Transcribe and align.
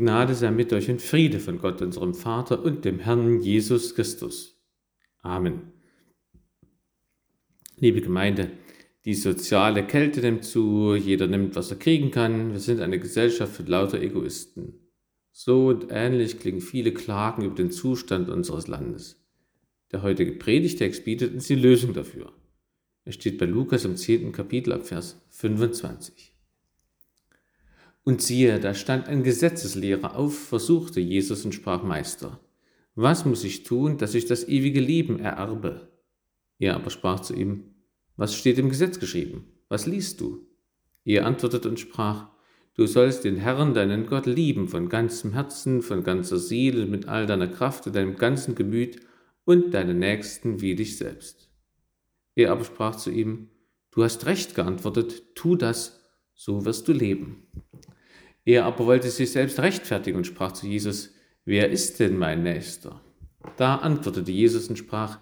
Gnade 0.00 0.34
sei 0.34 0.50
mit 0.50 0.72
euch 0.72 0.88
und 0.88 1.02
Friede 1.02 1.40
von 1.40 1.58
Gott, 1.58 1.82
unserem 1.82 2.14
Vater 2.14 2.64
und 2.64 2.86
dem 2.86 3.00
Herrn 3.00 3.40
Jesus 3.40 3.94
Christus. 3.94 4.58
Amen. 5.20 5.72
Liebe 7.76 8.00
Gemeinde, 8.00 8.50
die 9.04 9.12
soziale 9.12 9.86
Kälte 9.86 10.22
nimmt 10.22 10.44
zu, 10.44 10.94
jeder 10.94 11.26
nimmt, 11.26 11.54
was 11.54 11.70
er 11.70 11.78
kriegen 11.78 12.10
kann. 12.10 12.52
Wir 12.52 12.60
sind 12.60 12.80
eine 12.80 12.98
Gesellschaft 12.98 13.54
für 13.54 13.62
lauter 13.64 14.00
Egoisten. 14.00 14.88
So 15.32 15.66
und 15.66 15.88
ähnlich 15.90 16.40
klingen 16.40 16.62
viele 16.62 16.94
Klagen 16.94 17.44
über 17.44 17.54
den 17.54 17.70
Zustand 17.70 18.30
unseres 18.30 18.68
Landes. 18.68 19.22
Der 19.92 20.00
heutige 20.00 20.32
Predigtext 20.32 21.04
bietet 21.04 21.34
uns 21.34 21.46
die 21.46 21.56
Lösung 21.56 21.92
dafür. 21.92 22.32
Er 23.04 23.12
steht 23.12 23.36
bei 23.36 23.44
Lukas 23.44 23.84
im 23.84 23.96
10. 23.96 24.32
Kapitel 24.32 24.72
ab 24.72 24.86
Vers 24.86 25.20
25. 25.28 26.29
Und 28.10 28.20
siehe, 28.20 28.58
da 28.58 28.74
stand 28.74 29.06
ein 29.06 29.22
Gesetzeslehrer 29.22 30.16
auf, 30.16 30.36
versuchte 30.36 30.98
Jesus 30.98 31.44
und 31.44 31.54
sprach 31.54 31.84
Meister, 31.84 32.40
was 32.96 33.24
muss 33.24 33.44
ich 33.44 33.62
tun, 33.62 33.98
dass 33.98 34.16
ich 34.16 34.26
das 34.26 34.48
ewige 34.48 34.80
Leben 34.80 35.20
ererbe? 35.20 35.92
Er 36.58 36.74
aber 36.74 36.90
sprach 36.90 37.20
zu 37.20 37.36
ihm, 37.36 37.76
was 38.16 38.34
steht 38.34 38.58
im 38.58 38.68
Gesetz 38.68 38.98
geschrieben? 38.98 39.44
Was 39.68 39.86
liest 39.86 40.20
du? 40.20 40.44
Er 41.04 41.24
antwortete 41.24 41.68
und 41.68 41.78
sprach, 41.78 42.30
du 42.74 42.88
sollst 42.88 43.22
den 43.22 43.36
Herrn, 43.36 43.74
deinen 43.74 44.06
Gott, 44.06 44.26
lieben 44.26 44.66
von 44.66 44.88
ganzem 44.88 45.32
Herzen, 45.32 45.80
von 45.80 46.02
ganzer 46.02 46.38
Seele, 46.38 46.86
mit 46.86 47.06
all 47.06 47.26
deiner 47.26 47.46
Kraft 47.46 47.86
und 47.86 47.94
deinem 47.94 48.16
ganzen 48.16 48.56
Gemüt 48.56 48.98
und 49.44 49.72
deinen 49.72 50.00
Nächsten 50.00 50.60
wie 50.60 50.74
dich 50.74 50.98
selbst. 50.98 51.48
Er 52.34 52.50
aber 52.50 52.64
sprach 52.64 52.96
zu 52.96 53.12
ihm, 53.12 53.50
du 53.92 54.02
hast 54.02 54.26
recht 54.26 54.56
geantwortet, 54.56 55.36
tu 55.36 55.54
das, 55.54 56.00
so 56.34 56.64
wirst 56.64 56.88
du 56.88 56.92
leben. 56.92 57.46
Er 58.50 58.64
aber 58.64 58.84
wollte 58.86 59.08
sich 59.10 59.30
selbst 59.30 59.60
rechtfertigen 59.60 60.16
und 60.16 60.26
sprach 60.26 60.50
zu 60.50 60.66
Jesus, 60.66 61.14
wer 61.44 61.70
ist 61.70 62.00
denn 62.00 62.18
mein 62.18 62.42
Nächster? 62.42 63.00
Da 63.56 63.76
antwortete 63.76 64.32
Jesus 64.32 64.66
und 64.66 64.76
sprach, 64.76 65.20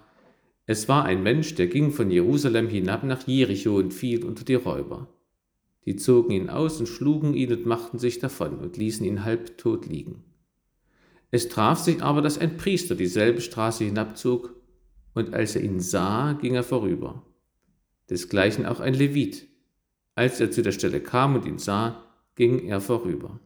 es 0.65 0.89
war 0.89 1.05
ein 1.05 1.21
Mensch, 1.21 1.53
der 1.53 1.67
ging 1.67 1.91
von 1.91 2.09
Jerusalem 2.09 2.67
hinab 2.67 3.03
nach 3.03 3.27
Jericho 3.27 3.77
und 3.77 3.93
fiel 3.93 4.25
unter 4.25 4.43
die 4.43 4.55
Räuber. 4.55 5.13
Die 5.85 5.95
zogen 5.95 6.31
ihn 6.31 6.49
aus 6.49 6.79
und 6.79 6.87
schlugen 6.87 7.35
ihn 7.35 7.53
und 7.53 7.67
machten 7.67 7.99
sich 7.99 8.17
davon 8.17 8.57
und 8.57 8.77
ließen 8.77 9.05
ihn 9.05 9.23
halbtot 9.23 9.85
liegen. 9.85 10.23
Es 11.29 11.49
traf 11.49 11.77
sich 11.77 12.01
aber, 12.01 12.23
dass 12.23 12.39
ein 12.39 12.57
Priester 12.57 12.95
dieselbe 12.95 13.41
Straße 13.41 13.83
hinabzog, 13.83 14.55
und 15.13 15.35
als 15.35 15.55
er 15.55 15.61
ihn 15.61 15.79
sah, 15.79 16.33
ging 16.33 16.55
er 16.55 16.63
vorüber. 16.63 17.27
Desgleichen 18.09 18.65
auch 18.65 18.79
ein 18.79 18.95
Levit. 18.95 19.47
Als 20.15 20.39
er 20.39 20.49
zu 20.49 20.63
der 20.63 20.71
Stelle 20.71 20.99
kam 20.99 21.35
und 21.35 21.45
ihn 21.45 21.59
sah, 21.59 22.08
ging 22.39 22.69
er 22.69 22.79
vorüber. 22.79 23.41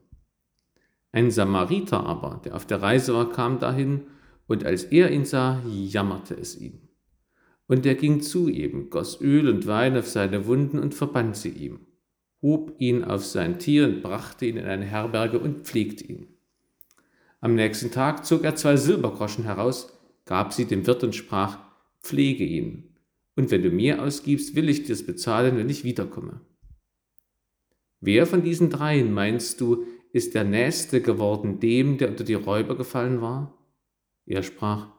Ein 1.12 1.32
Samariter 1.32 2.06
aber, 2.06 2.42
der 2.46 2.56
auf 2.56 2.68
der 2.68 2.84
Reise 2.84 3.16
war, 3.16 3.28
kam 3.28 3.58
dahin, 3.58 4.04
und 4.46 4.66
als 4.66 4.84
er 4.84 5.10
ihn 5.10 5.26
sah, 5.26 5.64
jammerte 5.66 6.36
es 6.36 6.62
ihn. 6.62 6.90
Und 7.66 7.88
er 7.88 7.96
ging 7.96 8.22
zu 8.22 8.50
ihm, 8.50 8.92
goss 8.92 9.20
Öl 9.20 9.50
und 9.50 9.66
Wein 9.66 9.98
auf 9.98 10.08
seine 10.08 10.46
Wunden 10.46 10.78
und 10.78 10.94
verband 10.94 11.36
sie 11.36 11.50
ihm, 11.50 11.80
hob 12.44 12.76
ihn 12.78 13.04
auf 13.04 13.26
sein 13.26 13.58
Tier 13.58 13.88
und 13.88 14.04
brachte 14.04 14.46
ihn 14.46 14.58
in 14.58 14.66
eine 14.66 14.86
Herberge 14.86 15.40
und 15.40 15.66
pflegte 15.66 16.04
ihn. 16.04 16.28
Am 17.42 17.56
nächsten 17.56 17.90
Tag 17.90 18.28
zog 18.28 18.44
er 18.44 18.56
zwei 18.56 18.78
Silbergroschen 18.78 19.46
heraus, 19.46 19.92
gab 20.26 20.54
sie 20.54 20.66
dem 20.66 20.86
Wirt 20.86 21.04
und 21.04 21.16
sprach, 21.16 21.58
pflege 22.04 22.44
ihn, 22.44 22.96
und 23.36 23.50
wenn 23.50 23.64
du 23.64 23.72
mir 23.72 24.04
ausgibst, 24.04 24.56
will 24.56 24.70
ich 24.70 24.84
dir's 24.84 25.04
bezahlen, 25.04 25.58
wenn 25.58 25.70
ich 25.70 25.84
wiederkomme. 25.84 26.42
Wer 28.06 28.28
von 28.28 28.44
diesen 28.44 28.70
dreien, 28.70 29.14
meinst 29.14 29.62
du, 29.62 29.86
ist 30.12 30.36
der 30.36 30.44
Nächste 30.44 31.02
geworden 31.02 31.62
dem, 31.62 31.98
der 31.98 32.10
unter 32.10 32.26
die 32.26 32.34
Räuber 32.34 32.76
gefallen 32.76 33.22
war? 33.22 33.58
Er 34.26 34.44
sprach, 34.44 34.90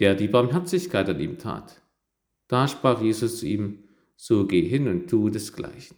der 0.00 0.16
die 0.16 0.26
Barmherzigkeit 0.26 1.08
an 1.08 1.20
ihm 1.20 1.38
tat. 1.38 1.80
Da 2.48 2.66
sprach 2.66 3.00
Jesus 3.00 3.38
zu 3.38 3.46
ihm, 3.46 3.84
so 4.16 4.44
geh 4.44 4.66
hin 4.66 4.88
und 4.88 5.06
tu 5.08 5.30
desgleichen. 5.30 5.96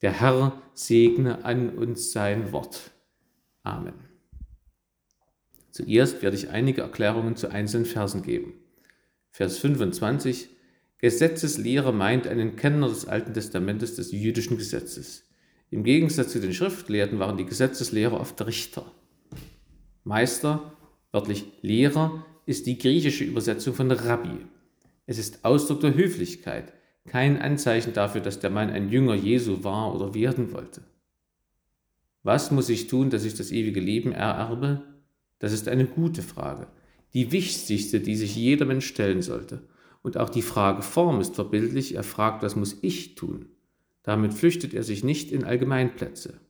Der 0.00 0.12
Herr 0.12 0.62
segne 0.72 1.44
an 1.44 1.76
uns 1.76 2.10
sein 2.10 2.50
Wort. 2.52 2.90
Amen. 3.62 3.92
Zuerst 5.72 6.22
werde 6.22 6.38
ich 6.38 6.48
einige 6.48 6.80
Erklärungen 6.80 7.36
zu 7.36 7.50
einzelnen 7.50 7.84
Versen 7.84 8.22
geben. 8.22 8.54
Vers 9.30 9.58
25 9.58 10.48
Gesetzeslehrer 10.98 11.92
meint 11.92 12.26
einen 12.26 12.56
Kenner 12.56 12.88
des 12.88 13.06
Alten 13.06 13.32
Testamentes 13.32 13.94
des 13.94 14.10
jüdischen 14.10 14.58
Gesetzes. 14.58 15.28
Im 15.70 15.84
Gegensatz 15.84 16.32
zu 16.32 16.40
den 16.40 16.52
Schriftgelehrten 16.52 17.18
waren 17.20 17.36
die 17.36 17.44
Gesetzeslehrer 17.44 18.20
oft 18.20 18.44
Richter. 18.44 18.90
Meister, 20.02 20.72
wörtlich 21.12 21.44
Lehrer, 21.62 22.24
ist 22.46 22.66
die 22.66 22.78
griechische 22.78 23.24
Übersetzung 23.24 23.74
von 23.74 23.90
Rabbi. 23.90 24.46
Es 25.06 25.18
ist 25.18 25.44
Ausdruck 25.44 25.80
der 25.80 25.94
Höflichkeit, 25.94 26.72
kein 27.06 27.40
Anzeichen 27.40 27.92
dafür, 27.92 28.20
dass 28.20 28.40
der 28.40 28.50
Mann 28.50 28.70
ein 28.70 28.90
Jünger 28.90 29.14
Jesu 29.14 29.62
war 29.62 29.94
oder 29.94 30.14
werden 30.14 30.52
wollte. 30.52 30.82
Was 32.22 32.50
muss 32.50 32.68
ich 32.68 32.88
tun, 32.88 33.10
dass 33.10 33.24
ich 33.24 33.34
das 33.34 33.52
ewige 33.52 33.80
Leben 33.80 34.12
ererbe? 34.12 34.82
Das 35.38 35.52
ist 35.52 35.68
eine 35.68 35.86
gute 35.86 36.22
Frage, 36.22 36.66
die 37.14 37.30
wichtigste, 37.30 38.00
die 38.00 38.16
sich 38.16 38.34
jeder 38.34 38.66
Mensch 38.66 38.86
stellen 38.86 39.22
sollte. 39.22 39.62
Und 40.08 40.16
auch 40.16 40.30
die 40.30 40.40
Frageform 40.40 41.20
ist 41.20 41.34
verbildlich. 41.34 41.94
Er 41.94 42.02
fragt, 42.02 42.42
was 42.42 42.56
muss 42.56 42.78
ich 42.80 43.14
tun? 43.14 43.44
Damit 44.04 44.32
flüchtet 44.32 44.72
er 44.72 44.82
sich 44.82 45.04
nicht 45.04 45.30
in 45.30 45.44
Allgemeinplätze. 45.44 46.40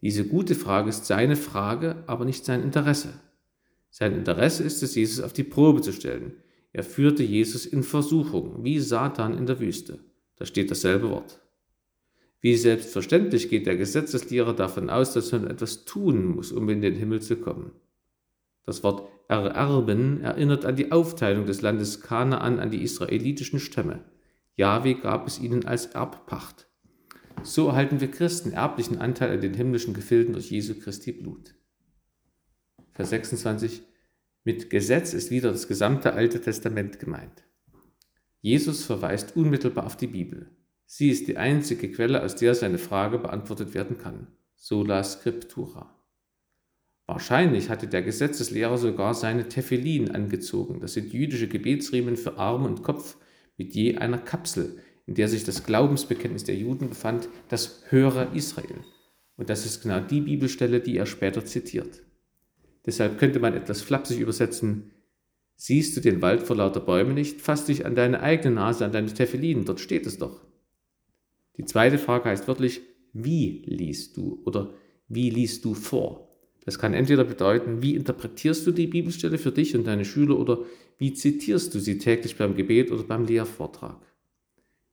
Diese 0.00 0.26
gute 0.26 0.54
Frage 0.54 0.88
ist 0.88 1.04
seine 1.04 1.36
Frage, 1.36 2.02
aber 2.06 2.24
nicht 2.24 2.46
sein 2.46 2.62
Interesse. 2.62 3.12
Sein 3.90 4.14
Interesse 4.14 4.62
ist 4.62 4.82
es, 4.82 4.94
Jesus 4.94 5.22
auf 5.22 5.34
die 5.34 5.44
Probe 5.44 5.82
zu 5.82 5.92
stellen. 5.92 6.32
Er 6.72 6.82
führte 6.82 7.22
Jesus 7.22 7.66
in 7.66 7.82
Versuchung, 7.82 8.64
wie 8.64 8.80
Satan 8.80 9.36
in 9.36 9.44
der 9.44 9.60
Wüste. 9.60 9.98
Da 10.36 10.46
steht 10.46 10.70
dasselbe 10.70 11.10
Wort. 11.10 11.42
Wie 12.40 12.56
selbstverständlich 12.56 13.50
geht 13.50 13.66
der 13.66 13.76
Gesetzeslehrer 13.76 14.54
davon 14.54 14.88
aus, 14.88 15.12
dass 15.12 15.30
man 15.30 15.46
etwas 15.46 15.84
tun 15.84 16.24
muss, 16.24 16.52
um 16.52 16.70
in 16.70 16.80
den 16.80 16.94
Himmel 16.94 17.20
zu 17.20 17.36
kommen. 17.36 17.72
Das 18.64 18.82
Wort 18.82 19.08
ererben 19.28 20.20
erinnert 20.22 20.64
an 20.64 20.76
die 20.76 20.92
Aufteilung 20.92 21.46
des 21.46 21.62
Landes 21.62 22.00
Kanaan 22.00 22.60
an 22.60 22.70
die 22.70 22.82
israelitischen 22.82 23.58
Stämme. 23.58 24.04
Jahwe 24.56 24.94
gab 24.94 25.26
es 25.26 25.40
ihnen 25.40 25.66
als 25.66 25.86
Erbpacht. 25.86 26.68
So 27.42 27.68
erhalten 27.68 28.00
wir 28.00 28.10
Christen 28.10 28.52
erblichen 28.52 28.98
Anteil 28.98 29.32
an 29.32 29.40
den 29.40 29.54
himmlischen 29.54 29.94
Gefilden 29.94 30.34
durch 30.34 30.50
Jesu 30.50 30.74
Christi 30.74 31.12
Blut. 31.12 31.54
Vers 32.92 33.10
26. 33.10 33.82
Mit 34.44 34.70
Gesetz 34.70 35.14
ist 35.14 35.30
wieder 35.30 35.50
das 35.50 35.66
gesamte 35.66 36.12
Alte 36.12 36.40
Testament 36.40 36.98
gemeint. 36.98 37.44
Jesus 38.40 38.84
verweist 38.84 39.36
unmittelbar 39.36 39.86
auf 39.86 39.96
die 39.96 40.08
Bibel. 40.08 40.50
Sie 40.84 41.08
ist 41.08 41.26
die 41.26 41.38
einzige 41.38 41.90
Quelle, 41.90 42.22
aus 42.22 42.36
der 42.36 42.54
seine 42.54 42.78
Frage 42.78 43.18
beantwortet 43.18 43.72
werden 43.72 43.98
kann. 43.98 44.26
Sola 44.54 45.02
Scriptura. 45.02 46.01
Wahrscheinlich 47.12 47.68
hatte 47.68 47.88
der 47.88 48.00
Gesetzeslehrer 48.00 48.78
sogar 48.78 49.12
seine 49.12 49.46
Tefillin 49.46 50.12
angezogen. 50.12 50.80
Das 50.80 50.94
sind 50.94 51.12
jüdische 51.12 51.46
Gebetsriemen 51.46 52.16
für 52.16 52.38
Arm 52.38 52.64
und 52.64 52.82
Kopf 52.82 53.18
mit 53.58 53.74
je 53.74 53.98
einer 53.98 54.16
Kapsel, 54.16 54.78
in 55.04 55.14
der 55.14 55.28
sich 55.28 55.44
das 55.44 55.64
Glaubensbekenntnis 55.64 56.44
der 56.44 56.54
Juden 56.54 56.88
befand, 56.88 57.28
das 57.50 57.82
Hörer 57.90 58.32
Israel. 58.32 58.78
Und 59.36 59.50
das 59.50 59.66
ist 59.66 59.82
genau 59.82 60.00
die 60.00 60.22
Bibelstelle, 60.22 60.80
die 60.80 60.96
er 60.96 61.04
später 61.04 61.44
zitiert. 61.44 62.02
Deshalb 62.86 63.18
könnte 63.18 63.40
man 63.40 63.52
etwas 63.52 63.82
flapsig 63.82 64.18
übersetzen, 64.18 64.92
siehst 65.54 65.94
du 65.94 66.00
den 66.00 66.22
Wald 66.22 66.40
vor 66.40 66.56
lauter 66.56 66.80
Bäumen 66.80 67.12
nicht, 67.12 67.42
fass 67.42 67.66
dich 67.66 67.84
an 67.84 67.94
deine 67.94 68.22
eigene 68.22 68.54
Nase, 68.54 68.86
an 68.86 68.92
deine 68.92 69.12
Tefillin, 69.12 69.66
dort 69.66 69.80
steht 69.80 70.06
es 70.06 70.16
doch. 70.16 70.40
Die 71.58 71.66
zweite 71.66 71.98
Frage 71.98 72.30
heißt 72.30 72.48
wörtlich, 72.48 72.80
wie 73.12 73.64
liest 73.66 74.16
du 74.16 74.40
oder 74.46 74.72
wie 75.08 75.28
liest 75.28 75.66
du 75.66 75.74
vor? 75.74 76.31
Das 76.64 76.78
kann 76.78 76.94
entweder 76.94 77.24
bedeuten, 77.24 77.82
wie 77.82 77.96
interpretierst 77.96 78.66
du 78.66 78.70
die 78.70 78.86
Bibelstelle 78.86 79.38
für 79.38 79.50
dich 79.50 79.74
und 79.74 79.84
deine 79.84 80.04
Schüler 80.04 80.38
oder 80.38 80.60
wie 80.98 81.12
zitierst 81.12 81.74
du 81.74 81.80
sie 81.80 81.98
täglich 81.98 82.36
beim 82.36 82.54
Gebet 82.54 82.92
oder 82.92 83.02
beim 83.02 83.24
Lehrvortrag. 83.24 84.00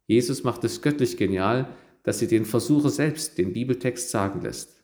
Jesus 0.07 0.43
macht 0.43 0.63
es 0.63 0.81
göttlich 0.81 1.17
genial, 1.17 1.69
dass 2.01 2.17
sie 2.17 2.27
den 2.27 2.45
Versucher 2.45 2.89
selbst 2.89 3.37
den 3.37 3.53
Bibeltext 3.53 4.09
sagen 4.09 4.41
lässt. 4.41 4.83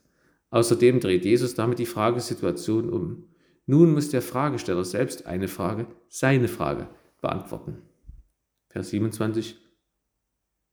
Außerdem 0.51 0.99
dreht 0.99 1.25
Jesus 1.25 1.55
damit 1.55 1.79
die 1.79 1.87
Fragesituation 1.87 2.89
um. 2.89 3.23
Nun 3.65 3.93
muss 3.93 4.09
der 4.09 4.21
Fragesteller 4.21 4.85
selbst 4.85 5.25
eine 5.25 5.47
Frage, 5.47 5.87
seine 6.07 6.47
Frage, 6.47 6.87
beantworten. 7.19 7.81
Vers 8.69 8.91
27. 8.91 9.57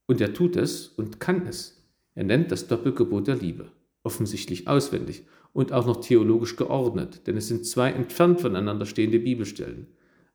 Und 0.07 0.21
er 0.21 0.35
tut 0.35 0.57
es 0.57 0.89
und 0.89 1.21
kann 1.21 1.47
es. 1.47 1.89
Er 2.15 2.25
nennt 2.25 2.53
das 2.53 2.69
Doppelgebot 2.69 3.29
der 3.29 3.37
Liebe, 3.37 3.73
offensichtlich 4.03 4.69
auswendig 4.69 5.25
und 5.53 5.73
auch 5.73 5.87
noch 5.87 6.01
theologisch 6.01 6.57
geordnet, 6.57 7.27
denn 7.27 7.37
es 7.37 7.49
sind 7.49 7.67
zwei 7.67 7.91
entfernt 7.91 8.41
voneinander 8.41 8.87
stehende 8.87 9.19
Bibelstellen. 9.19 9.87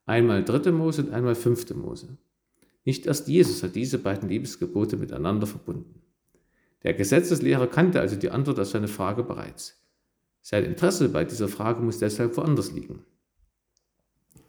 Einmal 0.05 0.43
dritte 0.43 0.71
Mose 0.71 1.03
und 1.03 1.11
einmal 1.11 1.35
fünfte 1.35 1.73
Mose. 1.73 2.17
Nicht 2.85 3.05
erst 3.05 3.27
Jesus 3.27 3.63
hat 3.63 3.75
diese 3.75 3.97
beiden 3.97 4.29
Liebesgebote 4.29 4.95
miteinander 4.95 5.47
verbunden. 5.47 6.01
Der 6.83 6.93
Gesetzeslehrer 6.93 7.67
kannte 7.67 7.99
also 7.99 8.15
die 8.15 8.29
Antwort 8.29 8.59
auf 8.59 8.67
seine 8.67 8.87
Frage 8.87 9.23
bereits. 9.23 9.81
Sein 10.41 10.63
Interesse 10.63 11.09
bei 11.09 11.25
dieser 11.25 11.49
Frage 11.49 11.81
muss 11.81 11.99
deshalb 11.99 12.37
woanders 12.37 12.71
liegen. 12.71 13.03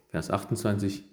Vers 0.07 0.31
28. 0.31 1.03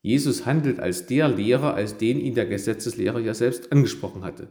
Jesus 0.00 0.46
handelt 0.46 0.80
als 0.80 1.06
der 1.06 1.28
Lehrer, 1.28 1.74
als 1.74 1.98
den 1.98 2.20
ihn 2.20 2.34
der 2.34 2.46
Gesetzeslehrer 2.46 3.20
ja 3.20 3.34
selbst 3.34 3.72
angesprochen 3.72 4.22
hatte, 4.22 4.48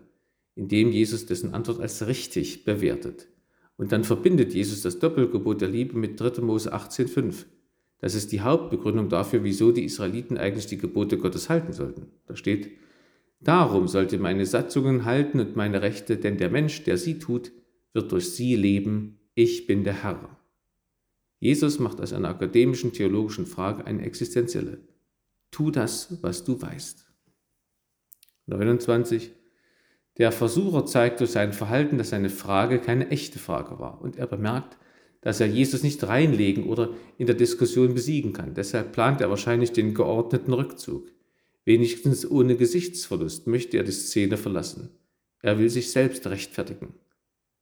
indem 0.56 0.92
Jesus 0.92 1.25
dessen 1.25 1.54
Antwort 1.54 1.80
als 1.80 2.06
richtig 2.06 2.66
bewertet. 2.66 3.28
Und 3.78 3.92
dann 3.92 4.04
verbindet 4.04 4.54
Jesus 4.54 4.81
das 4.81 5.00
Doppelgebot 5.00 5.62
der 5.62 5.70
Liebe 5.70 5.98
mit 5.98 6.20
3. 6.20 6.42
Mose 6.42 6.74
18,5. 6.74 7.46
Das 8.00 8.16
ist 8.16 8.31
die 8.31 8.42
Hauptbegründung 8.42 9.10
dafür, 9.10 9.44
wieso 9.44 9.72
die 9.72 9.86
Israeliten 9.86 10.38
eigentlich 10.38 10.68
die 10.68 10.78
Gebote 10.78 11.18
Gottes 11.18 11.50
halten 11.50 11.74
sollten. 11.74 12.08
Da 12.28 12.36
steht, 12.36 12.72
Darum 13.44 13.90
sollte 13.90 14.18
meine 14.20 14.46
Satzungen 14.46 15.04
halten 15.04 15.40
und 15.42 15.58
meine 15.58 15.81
Rechte, 15.81 16.16
denn 16.18 16.38
der 16.38 16.50
Mensch, 16.50 16.84
der 16.84 16.98
sie 16.98 17.20
tut, 17.20 17.52
wird 17.92 18.12
durch 18.12 18.31
sie 18.31 18.56
leben. 18.56 19.20
Ich 19.36 19.68
bin 19.68 19.84
der 19.84 20.02
Herr. 20.02 20.38
Jesus 21.40 21.78
macht 21.78 22.00
aus 22.00 22.14
einer 22.14 22.30
akademischen 22.30 22.94
theologischen 22.94 23.46
Frage 23.46 23.86
eine 23.86 24.04
existenzielle. 24.04 24.80
Tu 25.52 25.72
das, 25.72 26.19
was 26.22 26.46
du 26.46 26.62
weißt. 26.62 27.06
29. 28.46 29.31
Der 30.18 30.31
Versucher 30.31 30.86
zeigt 30.86 31.19
durch 31.19 31.31
sein 31.31 31.54
Verhalten, 31.54 31.98
dass 31.98 32.10
seine 32.10 32.30
Frage 32.30 32.80
keine 32.80 33.10
echte 33.10 33.39
Frage 33.39 33.80
war 33.80 34.01
und 34.01 34.18
er 34.18 34.27
bemerkt, 34.27 34.77
dass 35.21 35.39
er 35.39 35.48
Jesus 35.48 35.83
nicht 35.83 36.04
reinlegen 36.06 36.65
oder 36.65 36.89
in 37.18 37.25
der 37.25 37.36
Diskussion 37.36 37.94
besiegen 37.94 38.33
kann. 38.33 38.54
Deshalb 38.54 38.92
plant 38.92 39.21
er 39.21 39.30
wahrscheinlich 39.30 39.71
den 39.71 39.94
geordneten 39.94 40.54
Rückzug. 40.54 41.10
Wenigstens 41.65 42.30
ohne 42.30 42.57
Gesichtsverlust 42.57 43.48
möchte 43.48 43.77
er 43.77 43.83
die 43.83 43.92
Szene 43.92 44.38
verlassen. 44.38 44.89
Er 45.42 45.57
will 45.60 45.69
sich 45.69 45.92
selbst 45.92 46.27
rechtfertigen. 46.27 46.94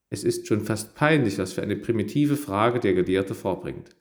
Es 0.10 0.24
ist 0.24 0.48
schon 0.48 0.62
fast 0.62 0.96
peinlich, 0.96 1.38
was 1.38 1.54
für 1.54 1.62
eine 1.62 1.78
primitive 1.78 2.36
Frage 2.36 2.80
der 2.80 2.94
Gelehrte 2.94 3.36
vorbringt. 3.36 3.96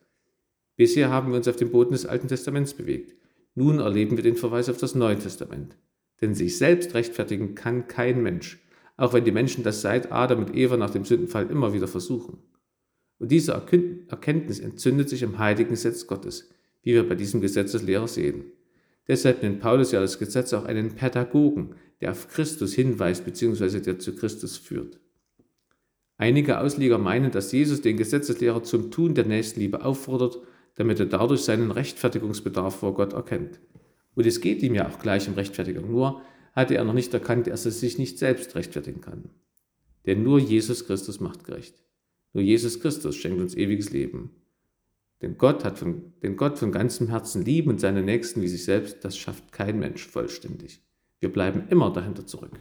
Bisher 0.76 1.10
haben 1.10 1.30
wir 1.30 1.36
uns 1.36 1.46
auf 1.46 1.56
dem 1.56 1.70
Boden 1.70 1.92
des 1.92 2.06
Alten 2.06 2.28
Testaments 2.28 2.74
bewegt. 2.74 3.14
Nun 3.54 3.78
erleben 3.78 4.16
wir 4.16 4.24
den 4.24 4.36
Verweis 4.36 4.68
auf 4.70 4.78
das 4.78 4.94
Neue 4.94 5.18
Testament. 5.18 5.76
Denn 6.20 6.34
sich 6.34 6.58
selbst 6.58 6.94
rechtfertigen 6.94 7.54
kann 7.54 7.88
kein 7.88 8.22
Mensch, 8.22 8.58
auch 8.96 9.12
wenn 9.12 9.24
die 9.24 9.32
Menschen 9.32 9.64
das 9.64 9.80
seit 9.80 10.12
Adam 10.12 10.40
und 10.40 10.54
Eva 10.54 10.76
nach 10.76 10.90
dem 10.90 11.04
Sündenfall 11.04 11.50
immer 11.50 11.72
wieder 11.72 11.88
versuchen. 11.88 12.38
Und 13.18 13.30
diese 13.30 13.52
Erkenntnis 13.52 14.60
entzündet 14.60 15.08
sich 15.08 15.22
im 15.22 15.38
heiligen 15.38 15.70
Gesetz 15.70 16.06
Gottes, 16.06 16.50
wie 16.82 16.94
wir 16.94 17.08
bei 17.08 17.14
diesem 17.14 17.40
Gesetzeslehrer 17.40 18.08
sehen. 18.08 18.44
Deshalb 19.08 19.42
nennt 19.42 19.60
Paulus 19.60 19.92
ja 19.92 20.00
das 20.00 20.18
Gesetz 20.18 20.52
auch 20.52 20.64
einen 20.64 20.94
Pädagogen, 20.94 21.74
der 22.00 22.12
auf 22.12 22.28
Christus 22.28 22.74
hinweist 22.74 23.24
bzw. 23.24 23.80
der 23.80 23.98
zu 23.98 24.14
Christus 24.14 24.56
führt. 24.56 25.00
Einige 26.16 26.60
Ausleger 26.60 26.98
meinen, 26.98 27.30
dass 27.30 27.50
Jesus 27.52 27.80
den 27.80 27.96
Gesetzeslehrer 27.96 28.62
zum 28.62 28.90
Tun 28.90 29.14
der 29.14 29.24
Nächstenliebe 29.24 29.84
auffordert, 29.84 30.38
damit 30.76 31.00
er 31.00 31.06
dadurch 31.06 31.40
seinen 31.40 31.70
Rechtfertigungsbedarf 31.70 32.76
vor 32.76 32.94
Gott 32.94 33.14
erkennt. 33.14 33.58
Und 34.20 34.26
es 34.26 34.42
geht 34.42 34.62
ihm 34.62 34.74
ja 34.74 34.86
auch 34.86 34.98
gleich 34.98 35.26
um 35.28 35.34
Rechtfertigung, 35.34 35.90
nur 35.90 36.20
hatte 36.52 36.74
er 36.74 36.84
noch 36.84 36.92
nicht 36.92 37.14
erkannt, 37.14 37.46
dass 37.46 37.64
er 37.64 37.70
sich 37.70 37.96
nicht 37.96 38.18
selbst 38.18 38.54
rechtfertigen 38.54 39.00
kann. 39.00 39.30
Denn 40.04 40.22
nur 40.22 40.38
Jesus 40.38 40.84
Christus 40.84 41.20
macht 41.20 41.44
gerecht. 41.44 41.82
Nur 42.34 42.44
Jesus 42.44 42.80
Christus 42.80 43.16
schenkt 43.16 43.40
uns 43.40 43.54
ewiges 43.54 43.92
Leben. 43.92 44.32
Denn 45.22 45.38
Gott 45.38 45.64
hat 45.64 45.78
von, 45.78 46.12
den 46.22 46.36
Gott 46.36 46.58
von 46.58 46.70
ganzem 46.70 47.08
Herzen 47.08 47.46
lieben 47.46 47.70
und 47.70 47.80
seine 47.80 48.02
Nächsten 48.02 48.42
wie 48.42 48.48
sich 48.48 48.62
selbst, 48.64 49.06
das 49.06 49.16
schafft 49.16 49.52
kein 49.52 49.78
Mensch 49.78 50.06
vollständig. 50.06 50.82
Wir 51.18 51.32
bleiben 51.32 51.62
immer 51.70 51.90
dahinter 51.90 52.26
zurück. 52.26 52.52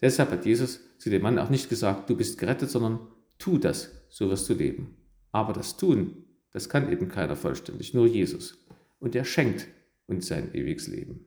Deshalb 0.00 0.30
hat 0.30 0.46
Jesus 0.46 0.80
zu 0.96 1.10
dem 1.10 1.20
Mann 1.20 1.38
auch 1.38 1.50
nicht 1.50 1.68
gesagt, 1.68 2.08
du 2.08 2.16
bist 2.16 2.38
gerettet, 2.38 2.70
sondern 2.70 3.00
tu 3.36 3.58
das, 3.58 3.90
so 4.08 4.30
wirst 4.30 4.48
du 4.48 4.54
leben. 4.54 4.96
Aber 5.32 5.52
das 5.52 5.76
Tun, 5.76 6.24
das 6.50 6.70
kann 6.70 6.90
eben 6.90 7.08
keiner 7.08 7.36
vollständig, 7.36 7.92
nur 7.92 8.06
Jesus. 8.06 8.56
Und 9.00 9.14
er 9.14 9.26
schenkt 9.26 9.68
uns 10.08 10.26
sein 10.26 10.52
ewiges 10.54 10.88
Leben. 10.88 11.24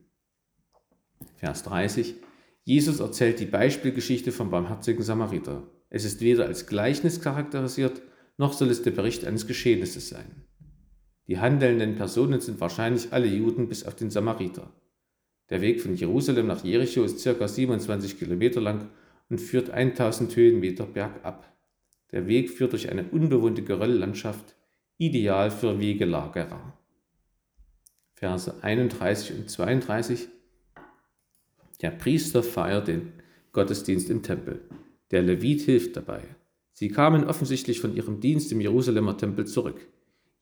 Vers 1.36 1.62
30. 1.62 2.16
Jesus 2.64 3.00
erzählt 3.00 3.40
die 3.40 3.46
Beispielgeschichte 3.46 4.30
vom 4.30 4.50
barmherzigen 4.50 5.02
Samariter. 5.02 5.68
Es 5.88 6.04
ist 6.04 6.20
weder 6.20 6.46
als 6.46 6.66
Gleichnis 6.66 7.20
charakterisiert, 7.20 8.02
noch 8.36 8.52
soll 8.52 8.70
es 8.70 8.82
der 8.82 8.92
Bericht 8.92 9.24
eines 9.24 9.46
Geschehnisses 9.46 10.08
sein. 10.08 10.44
Die 11.28 11.38
handelnden 11.38 11.96
Personen 11.96 12.40
sind 12.40 12.60
wahrscheinlich 12.60 13.12
alle 13.12 13.26
Juden 13.26 13.68
bis 13.68 13.84
auf 13.84 13.94
den 13.94 14.10
Samariter. 14.10 14.72
Der 15.50 15.60
Weg 15.60 15.80
von 15.80 15.94
Jerusalem 15.94 16.46
nach 16.46 16.64
Jericho 16.64 17.04
ist 17.04 17.22
ca. 17.22 17.46
27 17.46 18.18
Kilometer 18.18 18.60
lang 18.60 18.88
und 19.28 19.40
führt 19.40 19.70
1000 19.70 20.34
Höhenmeter 20.34 20.86
bergab. 20.86 21.52
Der 22.10 22.26
Weg 22.26 22.50
führt 22.50 22.72
durch 22.72 22.90
eine 22.90 23.04
unbewohnte 23.04 23.62
Gerölllandschaft, 23.62 24.56
ideal 24.98 25.50
für 25.50 25.78
Wegelagerer. 25.78 26.78
Verse 28.22 28.54
31 28.62 29.36
und 29.36 29.50
32 29.50 30.28
Der 31.80 31.90
Priester 31.90 32.44
feiert 32.44 32.86
den 32.86 33.14
Gottesdienst 33.50 34.10
im 34.10 34.22
Tempel. 34.22 34.60
Der 35.10 35.22
Levit 35.22 35.62
hilft 35.62 35.96
dabei. 35.96 36.22
Sie 36.72 36.88
kamen 36.88 37.24
offensichtlich 37.24 37.80
von 37.80 37.96
ihrem 37.96 38.20
Dienst 38.20 38.52
im 38.52 38.60
Jerusalemer 38.60 39.16
Tempel 39.16 39.48
zurück. 39.48 39.88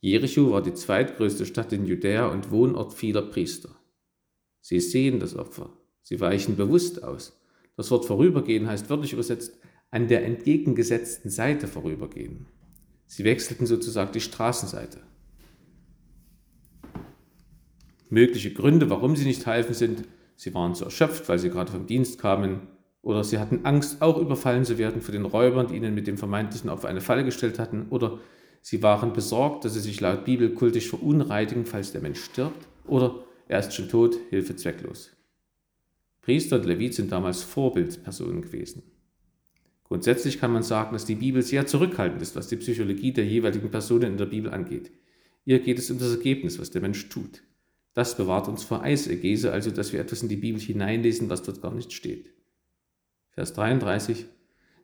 Jericho 0.00 0.50
war 0.50 0.60
die 0.60 0.74
zweitgrößte 0.74 1.46
Stadt 1.46 1.72
in 1.72 1.86
Judäa 1.86 2.26
und 2.26 2.50
Wohnort 2.50 2.92
vieler 2.92 3.22
Priester. 3.22 3.74
Sie 4.60 4.78
sehen 4.78 5.18
das 5.18 5.34
Opfer. 5.34 5.72
Sie 6.02 6.20
weichen 6.20 6.56
bewusst 6.56 7.02
aus. 7.02 7.40
Das 7.78 7.90
Wort 7.90 8.04
vorübergehen 8.04 8.66
heißt 8.66 8.90
wörtlich 8.90 9.14
übersetzt 9.14 9.58
an 9.90 10.06
der 10.06 10.26
entgegengesetzten 10.26 11.30
Seite 11.30 11.66
vorübergehen. 11.66 12.46
Sie 13.06 13.24
wechselten 13.24 13.64
sozusagen 13.64 14.12
die 14.12 14.20
Straßenseite. 14.20 15.00
Mögliche 18.10 18.52
Gründe, 18.52 18.90
warum 18.90 19.16
sie 19.16 19.24
nicht 19.24 19.46
halfen, 19.46 19.74
sind, 19.74 20.04
sie 20.36 20.52
waren 20.54 20.74
zu 20.74 20.84
erschöpft, 20.84 21.28
weil 21.28 21.38
sie 21.38 21.50
gerade 21.50 21.72
vom 21.72 21.86
Dienst 21.86 22.20
kamen, 22.20 22.68
oder 23.02 23.24
sie 23.24 23.38
hatten 23.38 23.64
Angst, 23.64 24.02
auch 24.02 24.18
überfallen 24.18 24.64
zu 24.64 24.76
werden 24.76 25.00
von 25.00 25.12
den 25.12 25.24
Räubern, 25.24 25.68
die 25.68 25.76
ihnen 25.76 25.94
mit 25.94 26.06
dem 26.06 26.18
vermeintlichen 26.18 26.68
Opfer 26.68 26.88
eine 26.88 27.00
Falle 27.00 27.24
gestellt 27.24 27.58
hatten, 27.58 27.86
oder 27.88 28.18
Sie 28.62 28.82
waren 28.82 29.12
besorgt, 29.12 29.64
dass 29.64 29.74
sie 29.74 29.80
sich 29.80 30.00
laut 30.00 30.24
Bibel 30.24 30.52
kultisch 30.52 30.88
verunreinigen, 30.88 31.64
falls 31.64 31.92
der 31.92 32.02
Mensch 32.02 32.22
stirbt, 32.22 32.68
oder 32.86 33.24
er 33.48 33.60
ist 33.60 33.74
schon 33.74 33.88
tot, 33.88 34.16
Hilfe 34.28 34.54
zwecklos. 34.56 35.10
Priester 36.20 36.56
und 36.56 36.66
Levit 36.66 36.94
sind 36.94 37.10
damals 37.10 37.42
Vorbildpersonen 37.42 38.42
gewesen. 38.42 38.82
Grundsätzlich 39.84 40.38
kann 40.38 40.52
man 40.52 40.62
sagen, 40.62 40.92
dass 40.92 41.06
die 41.06 41.16
Bibel 41.16 41.42
sehr 41.42 41.66
zurückhaltend 41.66 42.22
ist, 42.22 42.36
was 42.36 42.48
die 42.48 42.56
Psychologie 42.56 43.12
der 43.12 43.24
jeweiligen 43.24 43.70
Personen 43.70 44.12
in 44.12 44.18
der 44.18 44.26
Bibel 44.26 44.52
angeht. 44.52 44.92
Ihr 45.46 45.58
geht 45.60 45.78
es 45.78 45.90
um 45.90 45.98
das 45.98 46.12
Ergebnis, 46.12 46.58
was 46.58 46.70
der 46.70 46.82
Mensch 46.82 47.08
tut. 47.08 47.42
Das 47.94 48.16
bewahrt 48.16 48.48
uns 48.48 48.62
vor 48.62 48.82
Eisegese, 48.82 49.52
also 49.52 49.70
dass 49.70 49.92
wir 49.92 50.00
etwas 50.00 50.22
in 50.22 50.28
die 50.28 50.36
Bibel 50.36 50.60
hineinlesen, 50.60 51.28
was 51.28 51.42
dort 51.42 51.60
gar 51.60 51.74
nicht 51.74 51.92
steht. 51.92 52.32
Vers 53.30 53.52
33 53.54 54.26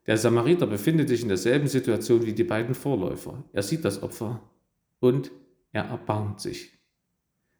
der 0.06 0.16
Samariter 0.16 0.66
befindet 0.66 1.08
sich 1.08 1.22
in 1.22 1.28
derselben 1.28 1.66
Situation 1.66 2.24
wie 2.24 2.32
die 2.32 2.44
beiden 2.44 2.74
Vorläufer. 2.74 3.42
Er 3.52 3.62
sieht 3.62 3.84
das 3.84 4.02
Opfer 4.02 4.40
und 5.00 5.32
er 5.72 5.84
erbarmt 5.84 6.40
sich. 6.40 6.72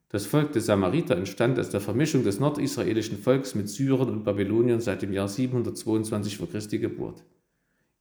Das 0.09 0.27
Volk 0.27 0.53
der 0.53 0.63
Samariter 0.63 1.17
entstand 1.17 1.59
aus 1.59 1.71
der 1.71 1.81
Vermischung 1.81 2.23
des 2.23 2.39
nordisraelischen 2.39 3.19
Volks 3.19 3.57
mit 3.57 3.69
Syrern 3.69 4.11
und 4.11 4.25
Babyloniern 4.25 4.81
seit 4.81 5.03
dem 5.03 5.13
Jahr 5.13 5.27
722 5.27 6.37
vor 6.37 6.49
Christi 6.49 6.79
Geburt. 6.79 7.25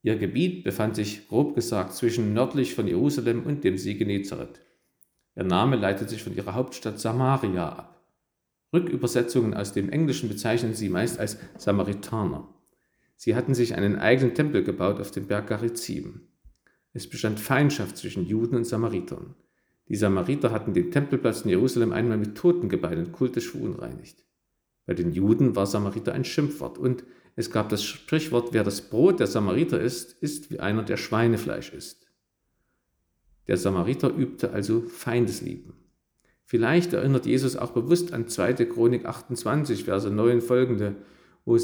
Ihr 0.03 0.15
Gebiet 0.15 0.63
befand 0.63 0.95
sich, 0.95 1.27
grob 1.27 1.55
gesagt, 1.55 1.93
zwischen 1.93 2.33
nördlich 2.33 2.75
von 2.75 2.87
Jerusalem 2.87 3.43
und 3.43 3.63
dem 3.63 3.79
See 3.79 3.95
Genezareth. 3.95 4.61
Ihr 5.35 5.43
Name 5.43 5.75
leitet 5.75 6.09
sich 6.09 6.23
von 6.23 6.35
ihrer 6.35 6.53
Hauptstadt 6.53 6.99
Samaria 6.99 7.69
ab. 7.69 8.01
Rückübersetzungen 8.73 9.53
aus 9.53 9.73
dem 9.73 9.89
Englischen 9.89 10.29
bezeichnen 10.29 10.73
sie 10.73 10.89
meist 10.89 11.19
als 11.19 11.37
Samaritaner. 11.57 12.47
Sie 13.15 13.35
hatten 13.35 13.53
sich 13.53 13.75
einen 13.75 13.97
eigenen 13.97 14.33
Tempel 14.33 14.63
gebaut 14.63 14.99
auf 14.99 15.11
dem 15.11 15.27
Berg 15.27 15.47
Garizim. 15.47 16.21
Es 16.93 17.09
bestand 17.09 17.39
Feindschaft 17.39 17.97
zwischen 17.97 18.25
Juden 18.25 18.55
und 18.55 18.65
Samaritern. 18.65 19.35
Die 19.87 19.95
Samariter 19.95 20.51
hatten 20.51 20.73
den 20.73 20.91
Tempelplatz 20.91 21.41
in 21.41 21.49
Jerusalem 21.49 21.91
einmal 21.91 22.17
mit 22.17 22.35
Totengebeinen 22.35 23.11
kultisch 23.11 23.51
verunreinigt. 23.51 24.23
Bei 24.85 24.93
den 24.93 25.11
Juden 25.11 25.55
war 25.55 25.65
Samariter 25.65 26.13
ein 26.13 26.25
Schimpfwort 26.25 26.77
und 26.77 27.03
es 27.35 27.51
gab 27.51 27.69
das 27.69 27.83
Sprichwort, 27.83 28.53
wer 28.53 28.63
das 28.63 28.81
Brot 28.81 29.19
der 29.19 29.27
Samariter 29.27 29.79
isst, 29.79 30.13
ist 30.21 30.51
wie 30.51 30.59
einer, 30.59 30.83
der 30.83 30.97
Schweinefleisch 30.97 31.73
isst. 31.73 32.04
Der 33.47 33.57
Samariter 33.57 34.09
übte 34.09 34.51
also 34.51 34.81
Feindeslieben. 34.81 35.73
Vielleicht 36.45 36.93
erinnert 36.93 37.25
Jesus 37.25 37.55
auch 37.55 37.71
bewusst 37.71 38.13
an 38.13 38.27
2. 38.27 38.53
Chronik 38.65 39.05
28, 39.05 39.83
Verse 39.83 40.09
9 40.09 40.41
folgende, 40.41 40.95
wo 41.43 41.57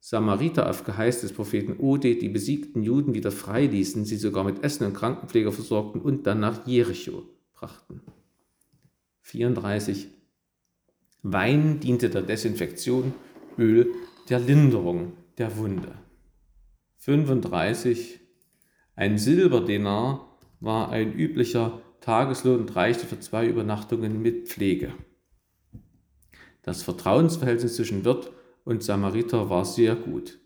Samariter 0.00 0.68
auf 0.68 0.84
Geheiß 0.84 1.22
des 1.22 1.32
Propheten 1.32 1.76
Ode 1.78 2.16
die 2.16 2.28
besiegten 2.28 2.82
Juden 2.82 3.14
wieder 3.14 3.32
freiließen, 3.32 4.04
sie 4.04 4.16
sogar 4.16 4.44
mit 4.44 4.62
Essen 4.62 4.84
und 4.86 4.94
Krankenpfleger 4.94 5.52
versorgten 5.52 6.00
und 6.00 6.26
dann 6.26 6.40
nach 6.40 6.66
Jericho 6.66 7.22
brachten. 7.54 8.02
34. 9.22 10.08
Wein 11.22 11.80
diente 11.80 12.10
der 12.10 12.20
Desinfektion, 12.20 13.14
Öl 13.58 13.92
der 14.28 14.40
Linderung 14.40 15.12
der 15.38 15.56
Wunde. 15.56 15.92
35. 16.98 18.20
Ein 18.94 19.16
Silberdenar 19.16 20.33
war 20.64 20.90
ein 20.90 21.12
üblicher 21.12 21.80
Tageslohn 22.00 22.60
und 22.60 22.76
reichte 22.76 23.06
für 23.06 23.20
zwei 23.20 23.46
Übernachtungen 23.46 24.20
mit 24.20 24.48
Pflege. 24.48 24.94
Das 26.62 26.82
Vertrauensverhältnis 26.82 27.76
zwischen 27.76 28.04
Wirt 28.04 28.32
und 28.64 28.82
Samariter 28.82 29.50
war 29.50 29.64
sehr 29.64 29.94
gut. 29.94 30.38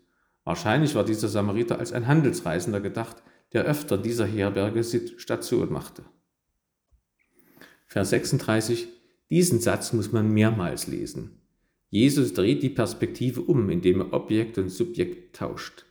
Wahrscheinlich 0.43 0.95
war 0.95 1.05
dieser 1.05 1.27
Samariter 1.27 1.79
als 1.79 1.93
ein 1.93 2.07
Handelsreisender 2.07 2.81
gedacht, 2.81 3.23
der 3.53 3.63
öfter 3.63 3.97
dieser 3.97 4.25
Herberge 4.25 4.83
Station 4.83 5.71
machte. 5.71 6.03
Vers 7.87 8.11
36. 8.11 8.87
Diesen 9.29 9.59
Satz 9.59 9.93
muss 9.93 10.11
man 10.11 10.31
mehrmals 10.31 10.87
lesen. 10.87 11.41
Jesus 11.89 12.33
dreht 12.33 12.61
die 12.61 12.69
Perspektive 12.69 13.41
um, 13.41 13.69
indem 13.69 14.01
er 14.01 14.13
Objekt 14.13 14.57
und 14.57 14.69
Subjekt 14.69 15.35
tauscht. 15.35 15.85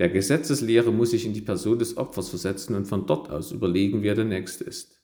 Der 0.00 0.08
Gesetzeslehrer 0.08 0.92
muss 0.92 1.10
sich 1.10 1.26
in 1.26 1.34
die 1.34 1.42
Person 1.42 1.78
des 1.78 1.98
Opfers 1.98 2.30
versetzen 2.30 2.74
und 2.74 2.86
von 2.86 3.04
dort 3.04 3.28
aus 3.28 3.52
überlegen, 3.52 4.02
wer 4.02 4.14
der 4.14 4.24
Nächste 4.24 4.64
ist. 4.64 4.98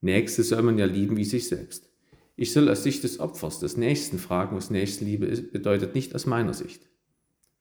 Nächste 0.00 0.42
soll 0.42 0.62
man 0.62 0.76
ja 0.76 0.86
lieben 0.86 1.16
wie 1.16 1.24
sich 1.24 1.46
selbst. 1.46 1.88
Ich 2.34 2.52
soll 2.52 2.68
aus 2.68 2.82
Sicht 2.82 3.04
des 3.04 3.20
Opfers, 3.20 3.60
des 3.60 3.76
Nächsten 3.76 4.18
fragen, 4.18 4.56
was 4.56 4.70
Nächstenliebe 4.70 5.24
ist, 5.24 5.52
bedeutet 5.52 5.94
nicht 5.94 6.16
aus 6.16 6.26
meiner 6.26 6.52
Sicht. 6.52 6.82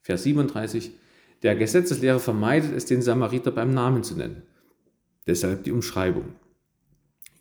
Vers 0.01 0.23
37. 0.23 0.89
Der 1.43 1.55
Gesetzeslehrer 1.55 2.19
vermeidet 2.19 2.73
es, 2.75 2.85
den 2.85 3.03
Samariter 3.03 3.51
beim 3.51 3.71
Namen 3.71 4.01
zu 4.01 4.15
nennen. 4.15 4.41
Deshalb 5.27 5.65
die 5.65 5.71
Umschreibung. 5.71 6.33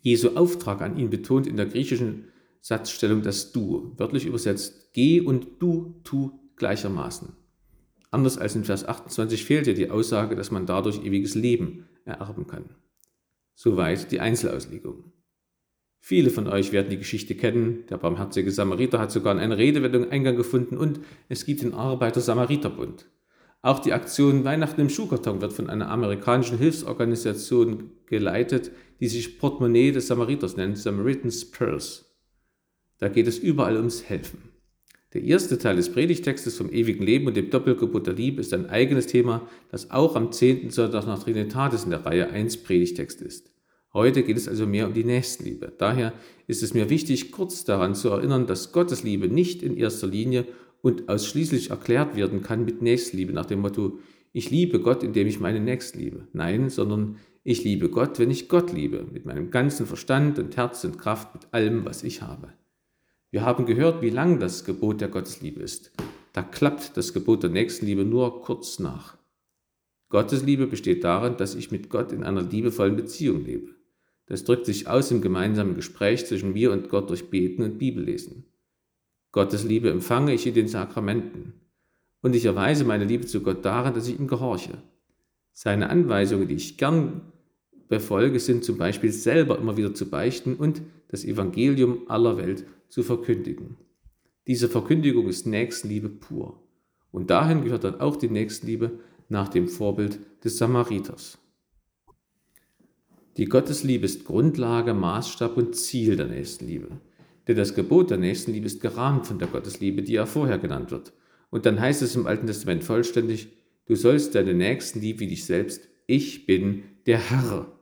Jesu 0.02 0.36
Auftrag 0.36 0.82
an 0.82 0.98
ihn 0.98 1.08
betont 1.08 1.46
in 1.46 1.56
der 1.56 1.64
griechischen 1.64 2.28
Satzstellung 2.60 3.22
das 3.22 3.50
Du, 3.50 3.94
wörtlich 3.96 4.26
übersetzt, 4.26 4.92
geh 4.92 5.22
und 5.22 5.46
du 5.58 6.02
tu 6.04 6.32
gleichermaßen. 6.56 7.41
Anders 8.12 8.36
als 8.36 8.54
in 8.54 8.64
Vers 8.64 8.86
28 8.86 9.44
fehlt 9.46 9.66
ja 9.66 9.72
die 9.72 9.90
Aussage, 9.90 10.36
dass 10.36 10.50
man 10.50 10.66
dadurch 10.66 11.02
ewiges 11.02 11.34
Leben 11.34 11.88
ererben 12.04 12.46
kann. 12.46 12.66
Soweit 13.54 14.12
die 14.12 14.20
Einzelauslegung. 14.20 15.12
Viele 15.98 16.28
von 16.28 16.46
euch 16.46 16.72
werden 16.72 16.90
die 16.90 16.98
Geschichte 16.98 17.34
kennen. 17.34 17.86
Der 17.88 17.96
barmherzige 17.96 18.50
Samariter 18.50 18.98
hat 18.98 19.10
sogar 19.10 19.32
in 19.32 19.40
eine 19.40 19.56
Redewendung 19.56 20.10
Eingang 20.10 20.36
gefunden 20.36 20.76
und 20.76 21.00
es 21.30 21.46
gibt 21.46 21.62
den 21.62 21.72
Arbeiter-Samariter-Bund. 21.72 23.06
Auch 23.62 23.78
die 23.78 23.94
Aktion 23.94 24.44
Weihnachten 24.44 24.82
im 24.82 24.90
Schuhkarton 24.90 25.40
wird 25.40 25.54
von 25.54 25.70
einer 25.70 25.88
amerikanischen 25.88 26.58
Hilfsorganisation 26.58 27.92
geleitet, 28.06 28.72
die 29.00 29.08
sich 29.08 29.38
Portemonnaie 29.38 29.92
des 29.92 30.08
Samariters 30.08 30.56
nennt, 30.56 30.76
Samaritan's 30.76 31.50
Purse. 31.50 32.04
Da 32.98 33.08
geht 33.08 33.26
es 33.26 33.38
überall 33.38 33.76
ums 33.78 34.02
Helfen. 34.04 34.51
Der 35.14 35.22
erste 35.22 35.58
Teil 35.58 35.76
des 35.76 35.92
Predigtextes 35.92 36.56
vom 36.56 36.70
ewigen 36.70 37.04
Leben 37.04 37.26
und 37.26 37.36
dem 37.36 37.50
Doppelgebot 37.50 38.06
der 38.06 38.14
Liebe 38.14 38.40
ist 38.40 38.54
ein 38.54 38.70
eigenes 38.70 39.06
Thema, 39.06 39.46
das 39.70 39.90
auch 39.90 40.16
am 40.16 40.32
10. 40.32 40.70
Sonntag 40.70 41.06
nach 41.06 41.22
Trinitatis 41.22 41.84
in 41.84 41.90
der 41.90 42.06
Reihe 42.06 42.30
1 42.30 42.62
Predigtext 42.62 43.20
ist. 43.20 43.52
Heute 43.92 44.22
geht 44.22 44.38
es 44.38 44.48
also 44.48 44.66
mehr 44.66 44.86
um 44.86 44.94
die 44.94 45.04
Nächstenliebe. 45.04 45.70
Daher 45.76 46.14
ist 46.46 46.62
es 46.62 46.72
mir 46.72 46.88
wichtig, 46.88 47.30
kurz 47.30 47.64
daran 47.64 47.94
zu 47.94 48.08
erinnern, 48.08 48.46
dass 48.46 48.72
Gottes 48.72 49.02
Liebe 49.02 49.28
nicht 49.28 49.62
in 49.62 49.76
erster 49.76 50.06
Linie 50.06 50.46
und 50.80 51.10
ausschließlich 51.10 51.68
erklärt 51.68 52.16
werden 52.16 52.42
kann 52.42 52.64
mit 52.64 52.80
Nächstenliebe 52.80 53.34
nach 53.34 53.46
dem 53.46 53.60
Motto, 53.60 53.98
ich 54.32 54.50
liebe 54.50 54.80
Gott, 54.80 55.02
indem 55.02 55.26
ich 55.26 55.40
meine 55.40 55.60
Nächsten 55.60 55.98
liebe. 55.98 56.26
Nein, 56.32 56.70
sondern 56.70 57.16
ich 57.44 57.64
liebe 57.64 57.90
Gott, 57.90 58.18
wenn 58.18 58.30
ich 58.30 58.48
Gott 58.48 58.72
liebe, 58.72 59.06
mit 59.12 59.26
meinem 59.26 59.50
ganzen 59.50 59.84
Verstand 59.84 60.38
und 60.38 60.56
Herz 60.56 60.84
und 60.84 60.96
Kraft, 60.96 61.34
mit 61.34 61.52
allem, 61.52 61.84
was 61.84 62.02
ich 62.02 62.22
habe. 62.22 62.48
Wir 63.32 63.46
haben 63.46 63.64
gehört, 63.64 64.02
wie 64.02 64.10
lang 64.10 64.40
das 64.40 64.62
Gebot 64.66 65.00
der 65.00 65.08
Gottesliebe 65.08 65.62
ist. 65.62 65.90
Da 66.34 66.42
klappt 66.42 66.98
das 66.98 67.14
Gebot 67.14 67.42
der 67.42 67.48
Nächstenliebe 67.48 68.04
nur 68.04 68.42
kurz 68.42 68.78
nach. 68.78 69.16
Gottes 70.10 70.42
Liebe 70.42 70.66
besteht 70.66 71.02
darin, 71.02 71.38
dass 71.38 71.54
ich 71.54 71.70
mit 71.70 71.88
Gott 71.88 72.12
in 72.12 72.24
einer 72.24 72.42
liebevollen 72.42 72.94
Beziehung 72.94 73.46
lebe. 73.46 73.70
Das 74.26 74.44
drückt 74.44 74.66
sich 74.66 74.86
aus 74.86 75.10
im 75.10 75.22
gemeinsamen 75.22 75.74
Gespräch 75.74 76.26
zwischen 76.26 76.52
mir 76.52 76.72
und 76.72 76.90
Gott 76.90 77.08
durch 77.08 77.30
Beten 77.30 77.62
und 77.62 77.78
Bibellesen. 77.78 78.44
Gottes 79.32 79.64
Liebe 79.64 79.88
empfange 79.88 80.34
ich 80.34 80.46
in 80.46 80.52
den 80.52 80.68
Sakramenten. 80.68 81.54
Und 82.20 82.36
ich 82.36 82.44
erweise 82.44 82.84
meine 82.84 83.06
Liebe 83.06 83.24
zu 83.24 83.40
Gott 83.40 83.64
darin, 83.64 83.94
dass 83.94 84.08
ich 84.08 84.18
ihm 84.18 84.28
gehorche. 84.28 84.76
Seine 85.54 85.88
Anweisungen, 85.88 86.48
die 86.48 86.56
ich 86.56 86.76
gern 86.76 87.32
befolge, 87.88 88.38
sind 88.40 88.62
zum 88.62 88.76
Beispiel 88.76 89.10
selber 89.10 89.58
immer 89.58 89.78
wieder 89.78 89.94
zu 89.94 90.10
beichten 90.10 90.54
und 90.54 90.82
das 91.08 91.24
Evangelium 91.24 92.10
aller 92.10 92.36
Welt 92.36 92.66
zu 92.92 93.02
verkündigen. 93.02 93.78
Diese 94.46 94.68
Verkündigung 94.68 95.26
ist 95.26 95.46
Nächstenliebe 95.46 96.10
pur. 96.10 96.62
Und 97.10 97.30
dahin 97.30 97.64
gehört 97.64 97.84
dann 97.84 98.00
auch 98.00 98.16
die 98.16 98.28
Nächstenliebe 98.28 99.00
nach 99.30 99.48
dem 99.48 99.66
Vorbild 99.66 100.18
des 100.44 100.58
Samariters. 100.58 101.38
Die 103.38 103.46
Gottesliebe 103.46 104.04
ist 104.04 104.26
Grundlage, 104.26 104.92
Maßstab 104.92 105.56
und 105.56 105.74
Ziel 105.74 106.16
der 106.16 106.26
Nächstenliebe. 106.26 106.88
Denn 107.48 107.56
das 107.56 107.74
Gebot 107.74 108.10
der 108.10 108.18
Nächstenliebe 108.18 108.66
ist 108.66 108.82
gerahmt 108.82 109.26
von 109.26 109.38
der 109.38 109.48
Gottesliebe, 109.48 110.02
die 110.02 110.12
ja 110.12 110.26
vorher 110.26 110.58
genannt 110.58 110.90
wird. 110.90 111.14
Und 111.48 111.64
dann 111.64 111.80
heißt 111.80 112.02
es 112.02 112.14
im 112.14 112.26
Alten 112.26 112.46
Testament 112.46 112.84
vollständig, 112.84 113.48
du 113.86 113.94
sollst 113.94 114.34
deine 114.34 114.52
Nächsten 114.52 115.00
lieb 115.00 115.18
wie 115.20 115.28
dich 115.28 115.46
selbst, 115.46 115.88
ich 116.06 116.44
bin 116.44 116.82
der 117.06 117.30
Herr. 117.30 117.72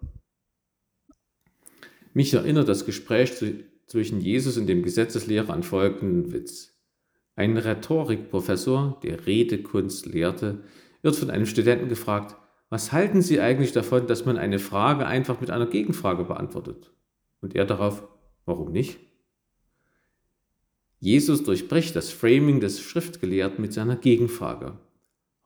Mich 2.15 2.33
erinnert 2.33 2.69
das 2.69 2.87
Gespräch 2.87 3.33
zwischen 3.91 4.21
Jesus 4.21 4.57
und 4.57 4.69
dem 4.69 4.85
Gesetzeslehrer 4.85 5.53
an 5.53 5.65
folgenden 5.65 6.33
Witz. 6.33 6.79
Ein 7.35 7.57
Rhetorikprofessor, 7.57 9.01
der 9.03 9.27
Redekunst 9.27 10.07
lehrte, 10.07 10.63
wird 11.03 11.17
von 11.17 11.29
einem 11.29 11.45
Studenten 11.45 11.89
gefragt, 11.89 12.37
was 12.69 12.93
halten 12.93 13.21
Sie 13.21 13.41
eigentlich 13.41 13.73
davon, 13.73 14.07
dass 14.07 14.25
man 14.25 14.39
eine 14.39 14.61
Frage 14.61 15.07
einfach 15.07 15.41
mit 15.41 15.51
einer 15.51 15.67
Gegenfrage 15.67 16.23
beantwortet? 16.23 16.93
Und 17.41 17.57
er 17.57 17.67
darauf, 17.67 18.07
warum 18.47 18.71
nicht? 18.71 19.01
Jesus 21.01 21.43
durchbricht 21.43 21.97
das 21.97 22.13
Framing 22.13 22.61
des 22.61 22.81
Schriftgelehrten 22.81 23.61
mit 23.61 23.73
seiner 23.73 23.97
Gegenfrage. 23.97 24.79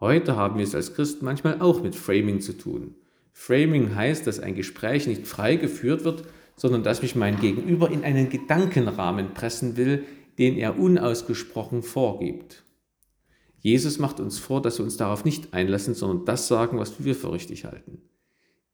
Heute 0.01 0.37
haben 0.37 0.59
wir 0.59 0.65
es 0.65 0.75
als 0.75 0.93
Christen 0.93 1.25
manchmal 1.25 1.63
auch 1.63 1.83
mit 1.83 1.97
Framing 1.97 2.41
zu 2.41 2.59
tun. 2.59 2.95
Framing 3.33 3.95
heißt, 3.95 4.27
dass 4.27 4.39
ein 4.39 4.55
Gespräch 4.55 5.07
nicht 5.07 5.27
frei 5.27 5.57
geführt 5.57 6.05
wird, 6.05 6.25
sondern 6.56 6.82
dass 6.82 7.02
mich 7.02 7.16
mein 7.16 7.40
Gegenüber 7.40 7.90
in 7.90 8.04
einen 8.04 8.28
Gedankenrahmen 8.28 9.34
pressen 9.34 9.76
will, 9.76 10.04
den 10.38 10.56
er 10.56 10.78
unausgesprochen 10.78 11.82
vorgibt. 11.82 12.64
Jesus 13.61 13.99
macht 13.99 14.20
uns 14.20 14.38
vor, 14.38 14.61
dass 14.61 14.78
wir 14.78 14.84
uns 14.84 14.96
darauf 14.96 15.25
nicht 15.25 15.54
einlassen, 15.54 15.94
sondern 15.94 16.26
das 16.26 16.49
sagen, 16.49 16.78
was 16.78 17.04
wir 17.04 17.14
für 17.14 17.32
richtig 17.32 17.64
halten. 17.64 18.02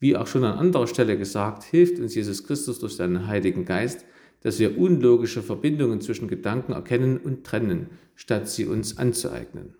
Wie 0.00 0.16
auch 0.16 0.26
schon 0.26 0.44
an 0.44 0.58
anderer 0.58 0.86
Stelle 0.86 1.16
gesagt, 1.16 1.62
hilft 1.62 2.00
uns 2.00 2.14
Jesus 2.14 2.44
Christus 2.44 2.78
durch 2.78 2.96
seinen 2.96 3.26
Heiligen 3.26 3.64
Geist, 3.64 4.04
dass 4.40 4.58
wir 4.58 4.78
unlogische 4.78 5.42
Verbindungen 5.42 6.00
zwischen 6.00 6.26
Gedanken 6.26 6.72
erkennen 6.72 7.18
und 7.18 7.44
trennen, 7.44 7.90
statt 8.14 8.48
sie 8.48 8.66
uns 8.66 8.96
anzueignen. 8.98 9.74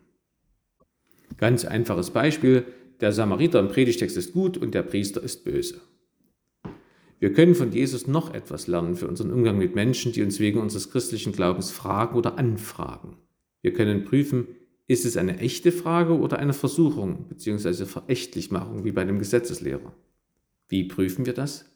Ganz 1.39 1.65
einfaches 1.65 2.11
Beispiel, 2.11 2.67
der 3.01 3.13
Samariter 3.13 3.61
im 3.61 3.69
Predigtext 3.69 4.17
ist 4.17 4.35
gut 4.35 4.59
und 4.59 4.75
der 4.75 4.83
Priester 4.83 5.23
ist 5.23 5.45
böse. 5.45 5.81
Wir 7.21 7.35
können 7.35 7.55
von 7.55 7.71
Jesus 7.71 8.07
noch 8.07 8.33
etwas 8.33 8.67
lernen 8.67 8.97
für 8.97 9.07
unseren 9.07 9.31
Umgang 9.31 9.59
mit 9.59 9.75
Menschen, 9.75 10.13
die 10.13 10.23
uns 10.23 10.41
wegen 10.41 10.59
unseres 10.59 10.91
christlichen 10.91 11.33
Glaubens 11.33 11.71
fragen 11.71 12.17
oder 12.17 12.39
anfragen. 12.39 13.19
Wir 13.61 13.75
können 13.75 14.05
prüfen, 14.05 14.49
ist 14.87 15.05
es 15.05 15.19
eine 15.19 15.39
echte 15.39 15.71
Frage 15.71 16.19
oder 16.19 16.39
eine 16.39 16.55
Versuchung 16.55 17.27
bzw. 17.29 17.85
Verächtlichmachung 17.85 18.85
wie 18.85 18.93
bei 18.93 19.05
dem 19.05 19.19
Gesetzeslehrer? 19.19 19.95
Wie 20.69 20.85
prüfen 20.85 21.27
wir 21.27 21.35
das? 21.35 21.67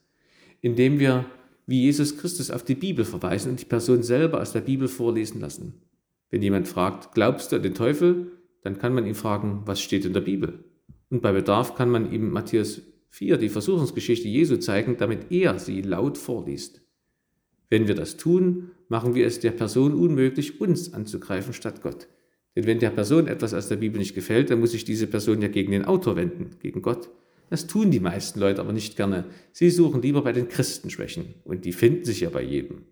Indem 0.63 0.99
wir 0.99 1.27
wie 1.67 1.83
Jesus 1.83 2.17
Christus 2.17 2.51
auf 2.51 2.65
die 2.65 2.75
Bibel 2.75 3.05
verweisen 3.05 3.51
und 3.51 3.61
die 3.61 3.67
Person 3.67 4.03
selber 4.03 4.41
aus 4.41 4.53
der 4.53 4.63
Bibel 4.63 4.89
vorlesen 4.89 5.41
lassen. 5.41 5.75
Wenn 6.31 6.43
jemand 6.43 6.69
fragt, 6.69 7.15
glaubst 7.15 7.53
du 7.53 7.57
an 7.57 7.63
den 7.63 7.75
Teufel? 7.75 8.33
Dann 8.63 8.79
kann 8.79 8.95
man 8.95 9.07
ihn 9.07 9.15
fragen, 9.15 9.63
was 9.67 9.81
steht 9.81 10.07
in 10.07 10.15
der 10.15 10.21
Bibel? 10.23 10.65
Und 11.11 11.21
bei 11.21 11.33
Bedarf 11.33 11.75
kann 11.75 11.91
man 11.91 12.11
ihm 12.11 12.31
Matthäus 12.31 12.81
4, 13.15 13.37
die 13.37 13.49
Versuchungsgeschichte 13.49 14.27
Jesu 14.27 14.57
zeigen, 14.57 14.97
damit 14.97 15.31
er 15.31 15.61
sie 15.61 15.83
laut 15.83 16.19
vorliest. 16.19 16.83
Wenn 17.71 17.87
wir 17.87 17.95
das 17.95 18.17
tun, 18.17 18.73
machen 18.89 19.15
wir 19.15 19.25
es 19.25 19.39
der 19.39 19.53
Person 19.53 19.95
unmöglich, 19.95 20.61
uns 20.61 20.93
anzugreifen 20.93 21.53
statt 21.53 21.81
Gott. 21.81 22.09
Denn 22.57 22.67
wenn 22.67 22.81
der 22.81 22.91
Person 22.91 23.29
etwas 23.29 23.55
aus 23.55 23.69
der 23.69 23.77
Bibel 23.77 24.01
nicht 24.01 24.17
gefällt, 24.17 24.51
dann 24.51 24.59
muss 24.59 24.73
sich 24.73 24.85
diese 24.85 25.07
Person 25.07 25.41
ja 25.41 25.47
gegen 25.47 25.71
den 25.71 25.85
Autor 25.85 26.17
wenden, 26.17 26.57
gegen 26.61 26.83
Gott. 26.83 27.09
Das 27.51 27.69
tun 27.69 27.93
die 27.93 28.01
meisten 28.01 28.41
Leute 28.41 28.61
aber 28.61 28.73
nicht 28.73 28.97
gerne. 28.97 29.27
Sie 29.53 29.71
suchen 29.71 30.03
lieber 30.03 30.23
bei 30.23 30.33
den 30.33 30.49
Christenschwächen 30.49 31.35
und 31.45 31.65
die 31.65 31.73
finden 31.73 32.05
sich 32.05 32.19
ja 32.19 32.31
bei 32.31 32.43
jedem. 32.43 32.83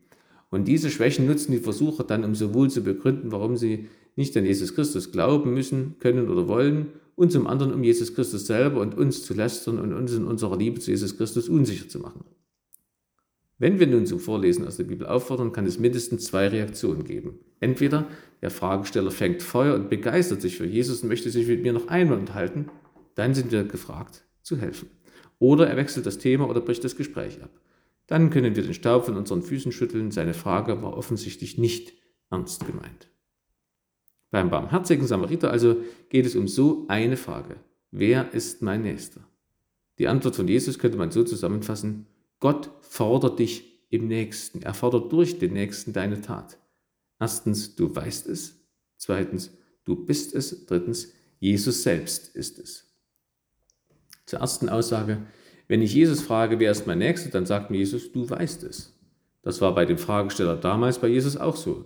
Und 0.50 0.68
diese 0.68 0.90
Schwächen 0.90 1.26
nutzen 1.26 1.50
die 1.50 1.58
Versucher 1.58 2.04
dann, 2.04 2.22
um 2.22 2.36
sowohl 2.36 2.70
zu 2.70 2.84
begründen, 2.84 3.32
warum 3.32 3.56
sie 3.56 3.88
nicht 4.14 4.36
an 4.36 4.46
Jesus 4.46 4.76
Christus 4.76 5.10
glauben 5.10 5.52
müssen, 5.52 5.96
können 5.98 6.28
oder 6.28 6.46
wollen, 6.46 6.92
und 7.22 7.30
zum 7.30 7.46
anderen 7.46 7.72
um 7.72 7.84
Jesus 7.84 8.16
Christus 8.16 8.48
selber 8.48 8.80
und 8.80 8.98
uns 8.98 9.24
zu 9.24 9.32
lästern 9.32 9.78
und 9.78 9.92
uns 9.92 10.12
in 10.12 10.24
unserer 10.24 10.56
Liebe 10.56 10.80
zu 10.80 10.90
Jesus 10.90 11.16
Christus 11.16 11.48
unsicher 11.48 11.88
zu 11.88 12.00
machen. 12.00 12.24
Wenn 13.58 13.78
wir 13.78 13.86
nun 13.86 14.06
zum 14.06 14.18
Vorlesen 14.18 14.66
aus 14.66 14.76
der 14.76 14.84
Bibel 14.84 15.06
auffordern, 15.06 15.52
kann 15.52 15.64
es 15.64 15.78
mindestens 15.78 16.24
zwei 16.24 16.48
Reaktionen 16.48 17.04
geben. 17.04 17.38
Entweder 17.60 18.08
der 18.40 18.50
Fragesteller 18.50 19.12
fängt 19.12 19.40
Feuer 19.40 19.76
und 19.76 19.88
begeistert 19.88 20.42
sich 20.42 20.56
für 20.56 20.66
Jesus 20.66 21.02
und 21.02 21.10
möchte 21.10 21.30
sich 21.30 21.46
mit 21.46 21.62
mir 21.62 21.72
noch 21.72 21.86
einmal 21.86 22.18
unterhalten, 22.18 22.66
dann 23.14 23.34
sind 23.34 23.52
wir 23.52 23.62
gefragt 23.62 24.24
zu 24.42 24.56
helfen. 24.56 24.90
Oder 25.38 25.68
er 25.68 25.76
wechselt 25.76 26.06
das 26.06 26.18
Thema 26.18 26.48
oder 26.48 26.60
bricht 26.60 26.82
das 26.82 26.96
Gespräch 26.96 27.40
ab. 27.40 27.50
Dann 28.08 28.30
können 28.30 28.56
wir 28.56 28.64
den 28.64 28.74
Staub 28.74 29.04
von 29.04 29.16
unseren 29.16 29.42
Füßen 29.42 29.70
schütteln. 29.70 30.10
Seine 30.10 30.34
Frage 30.34 30.82
war 30.82 30.96
offensichtlich 30.96 31.56
nicht 31.56 31.92
ernst 32.30 32.66
gemeint. 32.66 33.11
Beim 34.32 34.48
barmherzigen 34.48 35.06
Samariter 35.06 35.50
also 35.50 35.76
geht 36.08 36.26
es 36.26 36.34
um 36.34 36.48
so 36.48 36.86
eine 36.88 37.18
Frage. 37.18 37.56
Wer 37.90 38.32
ist 38.32 38.62
mein 38.62 38.82
Nächster? 38.82 39.20
Die 39.98 40.08
Antwort 40.08 40.34
von 40.34 40.48
Jesus 40.48 40.78
könnte 40.78 40.96
man 40.96 41.10
so 41.10 41.22
zusammenfassen. 41.22 42.06
Gott 42.40 42.70
fordert 42.80 43.38
dich 43.38 43.86
im 43.90 44.08
Nächsten. 44.08 44.62
Er 44.62 44.72
fordert 44.72 45.12
durch 45.12 45.38
den 45.38 45.52
Nächsten 45.52 45.92
deine 45.92 46.22
Tat. 46.22 46.58
Erstens, 47.20 47.76
du 47.76 47.94
weißt 47.94 48.26
es. 48.28 48.56
Zweitens, 48.96 49.52
du 49.84 49.94
bist 50.06 50.34
es. 50.34 50.64
Drittens, 50.64 51.12
Jesus 51.38 51.82
selbst 51.82 52.34
ist 52.34 52.58
es. 52.58 52.90
Zur 54.24 54.40
ersten 54.40 54.70
Aussage, 54.70 55.26
wenn 55.68 55.82
ich 55.82 55.92
Jesus 55.92 56.22
frage, 56.22 56.58
wer 56.58 56.70
ist 56.70 56.86
mein 56.86 56.98
Nächster, 56.98 57.28
dann 57.28 57.44
sagt 57.44 57.70
mir 57.70 57.76
Jesus, 57.76 58.10
du 58.12 58.28
weißt 58.28 58.62
es. 58.62 58.98
Das 59.42 59.60
war 59.60 59.74
bei 59.74 59.84
dem 59.84 59.98
Fragesteller 59.98 60.56
damals 60.56 60.98
bei 60.98 61.08
Jesus 61.08 61.36
auch 61.36 61.56
so. 61.56 61.84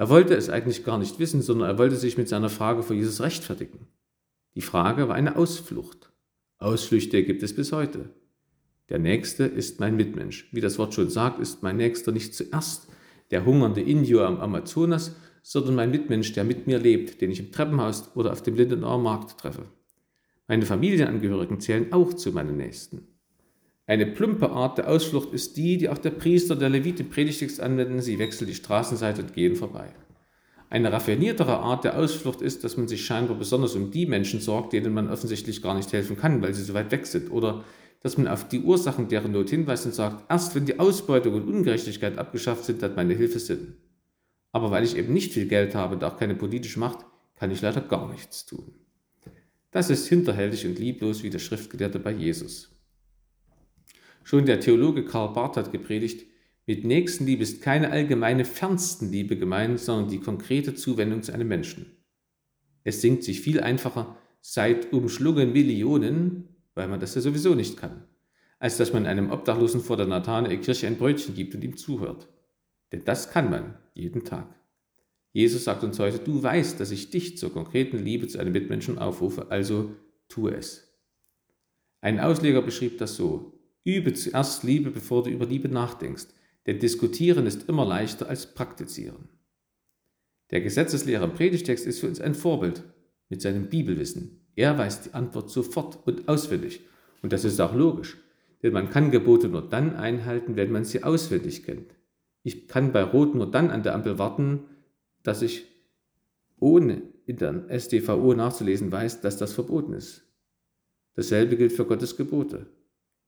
Er 0.00 0.08
wollte 0.08 0.34
es 0.34 0.48
eigentlich 0.48 0.82
gar 0.82 0.96
nicht 0.96 1.18
wissen, 1.18 1.42
sondern 1.42 1.68
er 1.68 1.76
wollte 1.76 1.96
sich 1.96 2.16
mit 2.16 2.26
seiner 2.26 2.48
Frage 2.48 2.82
vor 2.82 2.96
Jesus 2.96 3.20
rechtfertigen. 3.20 3.86
Die 4.54 4.62
Frage 4.62 5.08
war 5.08 5.14
eine 5.14 5.36
Ausflucht. 5.36 6.10
Ausflüchte 6.56 7.22
gibt 7.22 7.42
es 7.42 7.54
bis 7.54 7.70
heute. 7.70 8.08
Der 8.88 8.98
Nächste 8.98 9.44
ist 9.44 9.78
mein 9.78 9.96
Mitmensch. 9.96 10.48
Wie 10.52 10.62
das 10.62 10.78
Wort 10.78 10.94
schon 10.94 11.10
sagt, 11.10 11.38
ist 11.38 11.62
mein 11.62 11.76
Nächster 11.76 12.12
nicht 12.12 12.34
zuerst 12.34 12.88
der 13.30 13.44
hungernde 13.44 13.82
Indio 13.82 14.24
am 14.24 14.40
Amazonas, 14.40 15.16
sondern 15.42 15.74
mein 15.74 15.90
Mitmensch, 15.90 16.32
der 16.32 16.44
mit 16.44 16.66
mir 16.66 16.78
lebt, 16.78 17.20
den 17.20 17.30
ich 17.30 17.40
im 17.40 17.52
Treppenhaus 17.52 18.16
oder 18.16 18.32
auf 18.32 18.42
dem 18.42 18.54
Lindenauer 18.54 19.00
Markt 19.00 19.38
treffe. 19.38 19.66
Meine 20.48 20.64
Familienangehörigen 20.64 21.60
zählen 21.60 21.92
auch 21.92 22.14
zu 22.14 22.32
meinen 22.32 22.56
Nächsten. 22.56 23.06
Eine 23.90 24.06
plumpe 24.06 24.50
Art 24.50 24.78
der 24.78 24.88
Ausflucht 24.88 25.32
ist 25.32 25.56
die, 25.56 25.76
die 25.76 25.88
auch 25.88 25.98
der 25.98 26.10
Priester 26.10 26.54
der 26.54 26.68
Levit 26.68 27.00
im 27.00 27.10
Predigtext 27.10 27.58
anwenden, 27.58 28.00
sie 28.00 28.20
wechseln 28.20 28.46
die 28.46 28.54
Straßenseite 28.54 29.22
und 29.22 29.34
gehen 29.34 29.56
vorbei. 29.56 29.92
Eine 30.68 30.92
raffiniertere 30.92 31.58
Art 31.58 31.82
der 31.82 31.98
Ausflucht 31.98 32.40
ist, 32.40 32.62
dass 32.62 32.76
man 32.76 32.86
sich 32.86 33.04
scheinbar 33.04 33.36
besonders 33.36 33.74
um 33.74 33.90
die 33.90 34.06
Menschen 34.06 34.38
sorgt, 34.38 34.74
denen 34.74 34.94
man 34.94 35.10
offensichtlich 35.10 35.60
gar 35.60 35.74
nicht 35.74 35.92
helfen 35.92 36.16
kann, 36.16 36.40
weil 36.40 36.54
sie 36.54 36.62
so 36.62 36.72
weit 36.72 36.92
weg 36.92 37.04
sind, 37.04 37.32
oder 37.32 37.64
dass 38.00 38.16
man 38.16 38.28
auf 38.28 38.46
die 38.46 38.60
Ursachen 38.60 39.08
deren 39.08 39.32
Not 39.32 39.50
hinweist 39.50 39.86
und 39.86 39.94
sagt, 39.96 40.24
erst 40.30 40.54
wenn 40.54 40.66
die 40.66 40.78
Ausbeutung 40.78 41.34
und 41.34 41.48
Ungerechtigkeit 41.48 42.16
abgeschafft 42.16 42.66
sind, 42.66 42.84
hat 42.84 42.94
meine 42.94 43.14
Hilfe 43.14 43.40
Sinn. 43.40 43.74
Aber 44.52 44.70
weil 44.70 44.84
ich 44.84 44.96
eben 44.96 45.12
nicht 45.12 45.32
viel 45.32 45.48
Geld 45.48 45.74
habe 45.74 45.96
und 45.96 46.04
auch 46.04 46.16
keine 46.16 46.36
politische 46.36 46.78
Macht, 46.78 47.04
kann 47.34 47.50
ich 47.50 47.60
leider 47.60 47.80
gar 47.80 48.08
nichts 48.08 48.46
tun. 48.46 48.72
Das 49.72 49.90
ist 49.90 50.06
hinterhältig 50.06 50.64
und 50.64 50.78
lieblos 50.78 51.24
wie 51.24 51.30
der 51.30 51.40
Schriftgelehrte 51.40 51.98
bei 51.98 52.12
Jesus. 52.12 52.70
Schon 54.30 54.46
der 54.46 54.60
Theologe 54.60 55.04
Karl 55.04 55.32
Barth 55.32 55.56
hat 55.56 55.72
gepredigt, 55.72 56.24
mit 56.64 56.84
Nächstenliebe 56.84 57.42
ist 57.42 57.62
keine 57.62 57.90
allgemeine 57.90 58.44
Fernstenliebe 58.44 59.36
gemeint, 59.36 59.80
sondern 59.80 60.08
die 60.08 60.20
konkrete 60.20 60.72
Zuwendung 60.76 61.24
zu 61.24 61.32
einem 61.32 61.48
Menschen. 61.48 61.96
Es 62.84 63.00
singt 63.00 63.24
sich 63.24 63.40
viel 63.40 63.58
einfacher, 63.58 64.16
seid 64.40 64.92
umschlungen 64.92 65.52
Millionen, 65.52 66.48
weil 66.76 66.86
man 66.86 67.00
das 67.00 67.16
ja 67.16 67.20
sowieso 67.20 67.56
nicht 67.56 67.76
kann, 67.76 68.04
als 68.60 68.76
dass 68.76 68.92
man 68.92 69.04
einem 69.04 69.32
Obdachlosen 69.32 69.80
vor 69.80 69.96
der 69.96 70.06
Nathanael-Kirche 70.06 70.86
ein 70.86 70.96
Brötchen 70.96 71.34
gibt 71.34 71.56
und 71.56 71.64
ihm 71.64 71.76
zuhört. 71.76 72.28
Denn 72.92 73.02
das 73.04 73.32
kann 73.32 73.50
man 73.50 73.78
jeden 73.94 74.24
Tag. 74.24 74.46
Jesus 75.32 75.64
sagt 75.64 75.82
uns 75.82 75.98
heute, 75.98 76.20
du 76.20 76.40
weißt, 76.40 76.78
dass 76.78 76.92
ich 76.92 77.10
dich 77.10 77.36
zur 77.36 77.52
konkreten 77.52 77.98
Liebe 77.98 78.28
zu 78.28 78.38
einem 78.38 78.52
Mitmenschen 78.52 78.96
aufrufe, 78.96 79.50
also 79.50 79.96
tue 80.28 80.54
es. 80.54 80.96
Ein 82.00 82.20
Ausleger 82.20 82.62
beschrieb 82.62 82.96
das 82.98 83.16
so, 83.16 83.59
Übe 83.84 84.12
zuerst 84.12 84.62
Liebe, 84.62 84.90
bevor 84.90 85.22
du 85.22 85.30
über 85.30 85.46
Liebe 85.46 85.68
nachdenkst, 85.68 86.26
denn 86.66 86.78
diskutieren 86.78 87.46
ist 87.46 87.68
immer 87.68 87.86
leichter 87.86 88.28
als 88.28 88.54
praktizieren. 88.54 89.28
Der 90.50 90.60
Gesetzeslehrer 90.60 91.24
im 91.24 91.34
Predigtext 91.34 91.86
ist 91.86 92.00
für 92.00 92.08
uns 92.08 92.20
ein 92.20 92.34
Vorbild 92.34 92.82
mit 93.28 93.40
seinem 93.40 93.68
Bibelwissen. 93.68 94.40
Er 94.56 94.76
weiß 94.76 95.02
die 95.02 95.14
Antwort 95.14 95.50
sofort 95.50 96.06
und 96.06 96.28
auswendig. 96.28 96.80
Und 97.22 97.32
das 97.32 97.44
ist 97.44 97.60
auch 97.60 97.74
logisch, 97.74 98.18
denn 98.62 98.72
man 98.72 98.90
kann 98.90 99.10
Gebote 99.10 99.48
nur 99.48 99.68
dann 99.68 99.96
einhalten, 99.96 100.56
wenn 100.56 100.72
man 100.72 100.84
sie 100.84 101.02
auswendig 101.02 101.64
kennt. 101.64 101.94
Ich 102.42 102.68
kann 102.68 102.92
bei 102.92 103.02
Rot 103.02 103.34
nur 103.34 103.50
dann 103.50 103.70
an 103.70 103.82
der 103.82 103.94
Ampel 103.94 104.18
warten, 104.18 104.64
dass 105.22 105.42
ich 105.42 105.66
ohne 106.58 107.02
in 107.26 107.36
der 107.36 107.68
SDVO 107.70 108.34
nachzulesen 108.34 108.90
weiß, 108.90 109.20
dass 109.20 109.36
das 109.36 109.52
verboten 109.52 109.92
ist. 109.92 110.24
Dasselbe 111.14 111.56
gilt 111.56 111.72
für 111.72 111.84
Gottes 111.84 112.16
Gebote. 112.16 112.66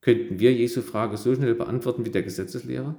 Könnten 0.03 0.41
wir 0.41 0.53
Jesu 0.53 0.83
Frage 0.83 1.17
so 1.17 1.35
schnell 1.35 1.55
beantworten 1.55 2.05
wie 2.05 2.11
der 2.11 2.25
Gesetzeslehrer? 2.25 2.99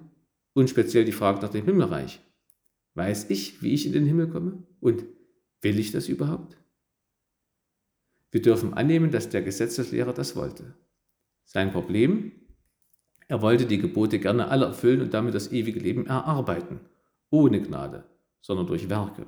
Und 0.53 0.69
speziell 0.69 1.05
die 1.05 1.11
Frage 1.11 1.41
nach 1.41 1.49
dem 1.49 1.65
Himmelreich. 1.65 2.21
Weiß 2.95 3.29
ich, 3.29 3.61
wie 3.61 3.73
ich 3.73 3.85
in 3.85 3.93
den 3.93 4.05
Himmel 4.05 4.29
komme? 4.29 4.63
Und 4.79 5.03
will 5.61 5.77
ich 5.79 5.91
das 5.91 6.07
überhaupt? 6.07 6.57
Wir 8.31 8.41
dürfen 8.41 8.73
annehmen, 8.73 9.11
dass 9.11 9.29
der 9.29 9.41
Gesetzeslehrer 9.41 10.13
das 10.13 10.35
wollte. 10.35 10.75
Sein 11.43 11.71
Problem? 11.71 12.31
Er 13.27 13.41
wollte 13.41 13.65
die 13.65 13.79
Gebote 13.79 14.19
gerne 14.19 14.47
alle 14.47 14.65
erfüllen 14.65 15.01
und 15.01 15.13
damit 15.13 15.35
das 15.35 15.51
ewige 15.51 15.79
Leben 15.79 16.07
erarbeiten, 16.07 16.79
ohne 17.29 17.61
Gnade, 17.61 18.05
sondern 18.41 18.67
durch 18.67 18.89
Werke. 18.89 19.25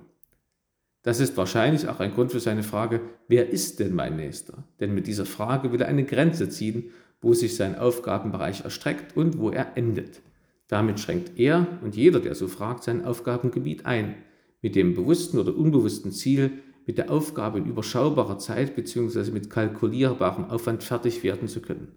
Das 1.05 1.21
ist 1.21 1.37
wahrscheinlich 1.37 1.87
auch 1.87 2.01
ein 2.01 2.13
Grund 2.13 2.33
für 2.33 2.41
seine 2.41 2.63
Frage, 2.63 2.99
wer 3.29 3.49
ist 3.49 3.79
denn 3.79 3.95
mein 3.95 4.17
Nächster? 4.17 4.65
Denn 4.81 4.93
mit 4.93 5.07
dieser 5.07 5.25
Frage 5.25 5.71
will 5.71 5.81
er 5.81 5.87
eine 5.87 6.03
Grenze 6.03 6.49
ziehen 6.49 6.91
wo 7.25 7.33
sich 7.33 7.55
sein 7.55 7.75
Aufgabenbereich 7.75 8.65
erstreckt 8.65 9.17
und 9.17 9.39
wo 9.39 9.49
er 9.49 9.75
endet. 9.75 10.21
Damit 10.67 10.99
schränkt 10.99 11.39
er 11.39 11.65
und 11.81 11.95
jeder, 11.95 12.19
der 12.19 12.35
so 12.35 12.47
fragt, 12.47 12.83
sein 12.83 13.03
Aufgabengebiet 13.03 13.87
ein, 13.87 14.13
mit 14.61 14.75
dem 14.75 14.93
bewussten 14.93 15.39
oder 15.39 15.55
unbewussten 15.55 16.11
Ziel, 16.11 16.51
mit 16.85 16.99
der 16.99 17.09
Aufgabe 17.09 17.57
in 17.57 17.65
überschaubarer 17.65 18.37
Zeit 18.37 18.75
bzw. 18.75 19.31
mit 19.31 19.49
kalkulierbarem 19.49 20.51
Aufwand 20.51 20.83
fertig 20.83 21.23
werden 21.23 21.47
zu 21.47 21.61
können. 21.61 21.93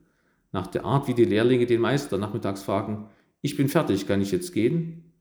Nach 0.51 0.67
der 0.67 0.87
Art, 0.87 1.09
wie 1.09 1.15
die 1.15 1.27
Lehrlinge 1.27 1.67
den 1.67 1.83
Meister 1.83 2.17
nachmittags 2.17 2.63
fragen, 2.63 3.11
ich 3.43 3.55
bin 3.55 3.69
fertig, 3.69 4.07
kann 4.07 4.23
ich 4.23 4.33
jetzt 4.33 4.55
gehen? 4.55 5.13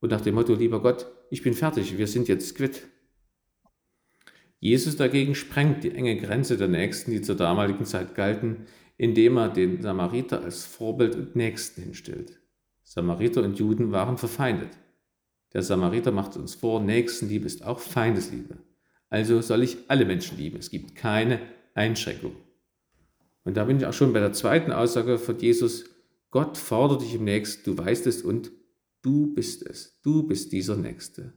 Und 0.00 0.10
nach 0.10 0.20
dem 0.20 0.34
Motto, 0.34 0.54
lieber 0.54 0.82
Gott, 0.82 1.06
ich 1.30 1.42
bin 1.42 1.54
fertig, 1.54 1.96
wir 1.96 2.06
sind 2.06 2.28
jetzt 2.28 2.54
quitt. 2.54 2.82
Jesus 4.60 4.96
dagegen 4.96 5.34
sprengt 5.34 5.84
die 5.84 5.92
enge 5.92 6.16
Grenze 6.16 6.56
der 6.56 6.68
Nächsten, 6.68 7.12
die 7.12 7.22
zur 7.22 7.36
damaligen 7.36 7.84
Zeit 7.84 8.14
galten, 8.14 8.66
indem 8.96 9.36
er 9.36 9.48
den 9.48 9.80
Samariter 9.80 10.42
als 10.42 10.64
Vorbild 10.64 11.14
und 11.14 11.36
Nächsten 11.36 11.82
hinstellt. 11.82 12.40
Samariter 12.82 13.42
und 13.42 13.58
Juden 13.58 13.92
waren 13.92 14.18
verfeindet. 14.18 14.70
Der 15.52 15.62
Samariter 15.62 16.10
macht 16.10 16.36
uns 16.36 16.54
vor, 16.54 16.80
Nächstenliebe 16.80 17.46
ist 17.46 17.64
auch 17.64 17.78
Feindesliebe. 17.78 18.58
Also 19.08 19.40
soll 19.40 19.62
ich 19.62 19.78
alle 19.88 20.04
Menschen 20.04 20.36
lieben. 20.36 20.58
Es 20.58 20.70
gibt 20.70 20.94
keine 20.94 21.40
Einschränkung. 21.74 22.32
Und 23.44 23.56
da 23.56 23.64
bin 23.64 23.78
ich 23.78 23.86
auch 23.86 23.92
schon 23.92 24.12
bei 24.12 24.20
der 24.20 24.32
zweiten 24.32 24.72
Aussage 24.72 25.18
von 25.18 25.38
Jesus. 25.38 25.84
Gott 26.30 26.58
fordert 26.58 27.02
dich 27.02 27.14
im 27.14 27.24
Nächsten, 27.24 27.64
du 27.64 27.78
weißt 27.78 28.06
es 28.06 28.22
und 28.22 28.50
du 29.00 29.32
bist 29.34 29.64
es. 29.64 29.98
Du 30.02 30.24
bist 30.24 30.52
dieser 30.52 30.76
Nächste. 30.76 31.32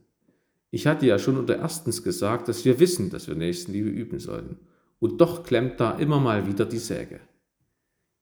Ich 0.74 0.86
hatte 0.86 1.04
ja 1.06 1.18
schon 1.18 1.36
unter 1.36 1.58
erstens 1.58 2.02
gesagt, 2.02 2.48
dass 2.48 2.64
wir 2.64 2.80
wissen, 2.80 3.10
dass 3.10 3.28
wir 3.28 3.34
Nächstenliebe 3.34 3.90
üben 3.90 4.18
sollen. 4.18 4.56
Und 4.98 5.20
doch 5.20 5.44
klemmt 5.44 5.78
da 5.78 5.98
immer 5.98 6.18
mal 6.18 6.46
wieder 6.46 6.64
die 6.64 6.78
Säge. 6.78 7.20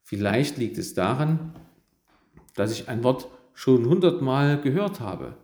Vielleicht 0.02 0.58
liegt 0.58 0.76
es 0.76 0.92
daran, 0.94 1.54
dass 2.56 2.72
ich 2.72 2.88
ein 2.88 3.04
Wort 3.04 3.28
schon 3.54 3.86
hundertmal 3.86 4.60
gehört 4.60 4.98
habe. 4.98 5.36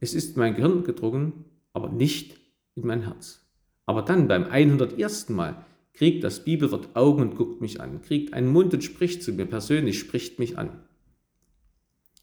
Es 0.00 0.14
ist 0.14 0.38
mein 0.38 0.54
Gehirn 0.54 0.84
gedrungen, 0.84 1.44
aber 1.74 1.90
nicht 1.90 2.40
in 2.74 2.86
mein 2.86 3.02
Herz. 3.02 3.44
Aber 3.84 4.00
dann 4.00 4.26
beim 4.26 4.44
101. 4.44 5.28
Mal 5.28 5.66
kriegt 5.92 6.24
das 6.24 6.44
Bibelwort 6.44 6.96
Augen 6.96 7.20
und 7.20 7.36
guckt 7.36 7.60
mich 7.60 7.82
an, 7.82 8.00
kriegt 8.00 8.32
einen 8.32 8.50
Mund 8.50 8.72
und 8.72 8.82
spricht 8.82 9.22
zu 9.22 9.34
mir 9.34 9.44
persönlich, 9.44 9.98
spricht 9.98 10.38
mich 10.38 10.56
an. 10.56 10.70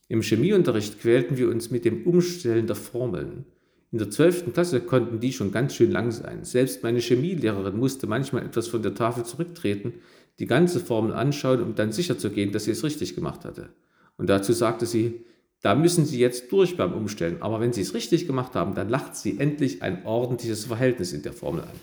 Im 0.07 0.23
Chemieunterricht 0.23 0.99
quälten 0.99 1.37
wir 1.37 1.47
uns 1.47 1.69
mit 1.69 1.85
dem 1.85 2.07
Umstellen 2.07 2.65
der 2.65 2.75
Formeln. 2.75 3.45
In 3.91 3.97
der 3.97 4.09
12. 4.09 4.53
Klasse 4.53 4.81
konnten 4.81 5.19
die 5.19 5.33
schon 5.33 5.51
ganz 5.51 5.75
schön 5.75 5.91
lang 5.91 6.11
sein. 6.11 6.45
Selbst 6.45 6.81
meine 6.81 6.99
Chemielehrerin 6.99 7.77
musste 7.77 8.07
manchmal 8.07 8.45
etwas 8.45 8.67
von 8.67 8.81
der 8.81 8.95
Tafel 8.95 9.25
zurücktreten, 9.25 9.93
die 10.39 10.45
ganze 10.45 10.79
Formel 10.79 11.13
anschauen, 11.13 11.61
um 11.61 11.75
dann 11.75 11.91
sicher 11.91 12.17
zu 12.17 12.29
gehen, 12.29 12.51
dass 12.51 12.65
sie 12.65 12.71
es 12.71 12.83
richtig 12.83 13.15
gemacht 13.15 13.43
hatte. 13.43 13.69
Und 14.17 14.29
dazu 14.29 14.53
sagte 14.53 14.85
sie, 14.85 15.25
da 15.61 15.75
müssen 15.75 16.05
Sie 16.05 16.19
jetzt 16.19 16.51
durch 16.51 16.75
beim 16.75 16.93
Umstellen, 16.93 17.41
aber 17.41 17.59
wenn 17.59 17.71
Sie 17.71 17.81
es 17.81 17.93
richtig 17.93 18.25
gemacht 18.25 18.55
haben, 18.55 18.73
dann 18.73 18.89
lacht 18.89 19.15
Sie 19.15 19.37
endlich 19.39 19.83
ein 19.83 20.05
ordentliches 20.05 20.65
Verhältnis 20.65 21.13
in 21.13 21.21
der 21.21 21.33
Formel 21.33 21.61
an. 21.61 21.79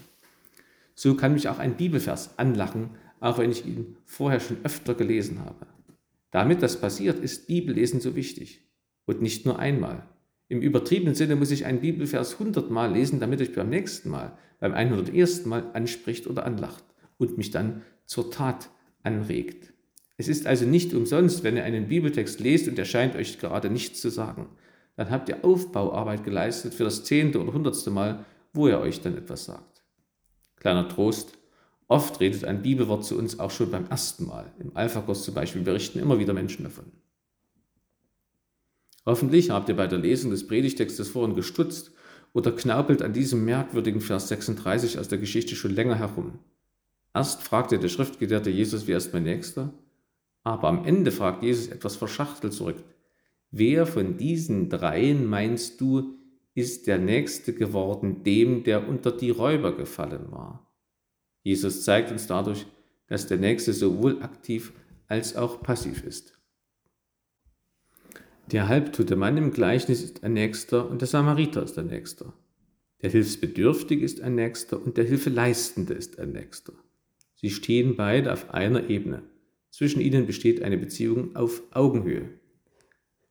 So 0.97 1.15
kann 1.15 1.33
mich 1.33 1.49
auch 1.49 1.61
ein 1.61 1.77
Bibelvers 1.77 2.37
anlachen, 2.39 2.91
auch 3.21 3.39
wenn 3.39 3.53
ich 3.53 3.65
ihn 3.65 3.97
vorher 4.05 4.41
schon 4.41 4.57
öfter 4.65 4.95
gelesen 4.95 5.41
habe. 5.45 5.67
Damit 6.33 6.61
das 6.61 6.81
passiert, 6.81 7.21
ist 7.21 7.47
Bibellesen 7.47 8.01
so 8.01 8.17
wichtig. 8.17 8.63
Und 9.07 9.23
nicht 9.23 9.47
nur 9.47 9.61
einmal. 9.61 10.03
Im 10.49 10.63
übertriebenen 10.63 11.15
Sinne 11.15 11.37
muss 11.37 11.51
ich 11.51 11.67
einen 11.67 11.81
Bibelvers 11.81 12.39
hundertmal 12.39 12.93
lesen, 12.93 13.21
damit 13.21 13.41
ich 13.41 13.55
beim 13.55 13.69
nächsten 13.69 14.09
Mal, 14.09 14.37
beim 14.61 14.73
101. 14.73 15.45
Mal 15.45 15.71
anspricht 15.75 16.27
oder 16.27 16.47
anlacht 16.47 16.85
und 17.19 17.37
mich 17.37 17.51
dann 17.51 17.83
zur 18.07 18.31
Tat 18.31 18.71
anregt. 19.03 19.73
Es 20.17 20.27
ist 20.27 20.47
also 20.47 20.65
nicht 20.65 20.95
umsonst, 20.95 21.45
wenn 21.45 21.57
ihr 21.57 21.65
einen 21.65 21.89
Bibeltext 21.89 22.41
lest 22.41 22.67
und 22.67 22.79
er 22.79 22.87
scheint 22.87 23.15
euch 23.15 23.39
gerade 23.39 23.71
nichts 23.71 24.01
zu 24.01 24.09
sagen. 24.09 24.49
Dann 24.97 25.11
habt 25.11 25.29
ihr 25.29 25.45
Aufbauarbeit 25.45 26.25
geleistet 26.25 26.75
für 26.75 26.85
das 26.85 27.05
zehnte 27.05 27.41
oder 27.41 27.53
hundertste 27.53 27.91
Mal, 27.91 28.25
wo 28.53 28.67
er 28.67 28.81
euch 28.81 29.01
dann 29.01 29.17
etwas 29.17 29.45
sagt. 29.45 29.85
Kleiner 30.57 30.89
Trost, 30.89 31.39
oft 31.87 32.19
redet 32.19 32.45
ein 32.45 32.63
Bibelwort 32.63 33.05
zu 33.05 33.17
uns 33.17 33.39
auch 33.39 33.51
schon 33.53 33.71
beim 33.71 33.87
ersten 33.87 34.27
Mal. 34.27 34.51
Im 34.59 34.77
Alpha-Kurs 34.77 35.23
zum 35.23 35.35
Beispiel 35.35 35.63
berichten 35.63 36.01
immer 36.01 36.19
wieder 36.19 36.33
Menschen 36.33 36.65
davon. 36.65 36.91
Hoffentlich 39.09 39.49
habt 39.49 39.71
ihr 39.71 39.75
bei 39.75 39.87
der 39.87 39.99
Lesung 39.99 40.31
des 40.33 40.47
Predigtextes 40.47 41.09
vorhin 41.09 41.35
gestutzt 41.35 41.93
oder 42.35 42.53
knaupelt 42.53 43.01
an 43.01 43.15
diesem 43.15 43.43
merkwürdigen 43.43 44.03
Vers 44.03 44.29
36 44.29 44.99
aus 44.99 45.09
der 45.09 45.17
Geschichte 45.17 45.57
schon 45.57 45.75
länger 45.75 45.95
herum. 45.95 46.41
Erst 47.15 47.43
fragte 47.43 47.79
der 47.79 47.89
Schriftgelehrte 47.89 48.51
Jesus, 48.51 48.87
wer 48.87 48.99
ist 48.99 49.15
mein 49.15 49.23
Nächster? 49.23 49.73
Aber 50.45 50.69
am 50.69 50.85
Ende 50.85 51.11
fragt 51.11 51.43
Jesus 51.43 51.69
etwas 51.69 51.97
verschachtelt 51.97 52.53
zurück. 52.53 52.85
Wer 53.51 53.87
von 53.87 54.19
diesen 54.19 54.69
dreien 54.69 55.25
meinst 55.25 55.81
du, 55.81 56.19
ist 56.55 56.87
der 56.87 56.99
Nächste 56.99 57.55
geworden, 57.55 58.25
dem, 58.25 58.63
der 58.63 58.87
unter 58.87 59.11
die 59.11 59.31
Räuber 59.31 59.75
gefallen 59.75 60.31
war? 60.33 60.71
Jesus 61.43 61.83
zeigt 61.83 62.13
uns 62.13 62.27
dadurch, 62.27 62.67
dass 63.07 63.27
der 63.27 63.39
Nächste 63.39 63.73
sowohl 63.73 64.23
aktiv 64.23 64.75
als 65.07 65.35
auch 65.35 65.63
passiv 65.63 66.05
ist. 66.05 66.38
Der 68.51 68.67
halbtote 68.67 69.15
Mann 69.15 69.37
im 69.37 69.51
Gleichnis 69.51 70.03
ist 70.03 70.25
ein 70.25 70.33
Nächster 70.33 70.89
und 70.89 71.03
der 71.03 71.09
Samariter 71.09 71.63
ist 71.63 71.79
ein 71.79 71.89
Nächster. 71.89 72.33
Der 73.03 73.11
Hilfsbedürftige 73.11 74.03
ist 74.03 74.23
ein 74.23 74.37
Nächster 74.37 74.83
und 74.83 74.97
der 74.97 75.05
Hilfeleistende 75.05 75.93
ist 75.93 76.19
ein 76.19 76.33
Nächster. 76.33 76.73
Sie 77.35 77.51
stehen 77.51 77.95
beide 77.97 78.33
auf 78.33 78.55
einer 78.55 78.89
Ebene. 78.89 79.23
Zwischen 79.69 80.01
ihnen 80.01 80.25
besteht 80.25 80.63
eine 80.63 80.79
Beziehung 80.79 81.37
auf 81.37 81.63
Augenhöhe. 81.73 82.31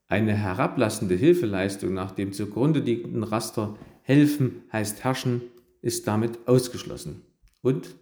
Eine 0.08 0.36
herablassende 0.36 1.16
Hilfeleistung 1.16 1.96
nach 1.96 2.12
dem 2.12 2.32
zugrunde 2.32 2.80
liegenden 2.82 3.24
Raster 3.24 3.76
helfen 4.04 4.66
heißt 4.72 5.04
herrschen, 5.04 5.42
ist 5.82 6.08
damit 6.08 6.48
ausgeschlossen. 6.48 7.24
Und 7.64 7.96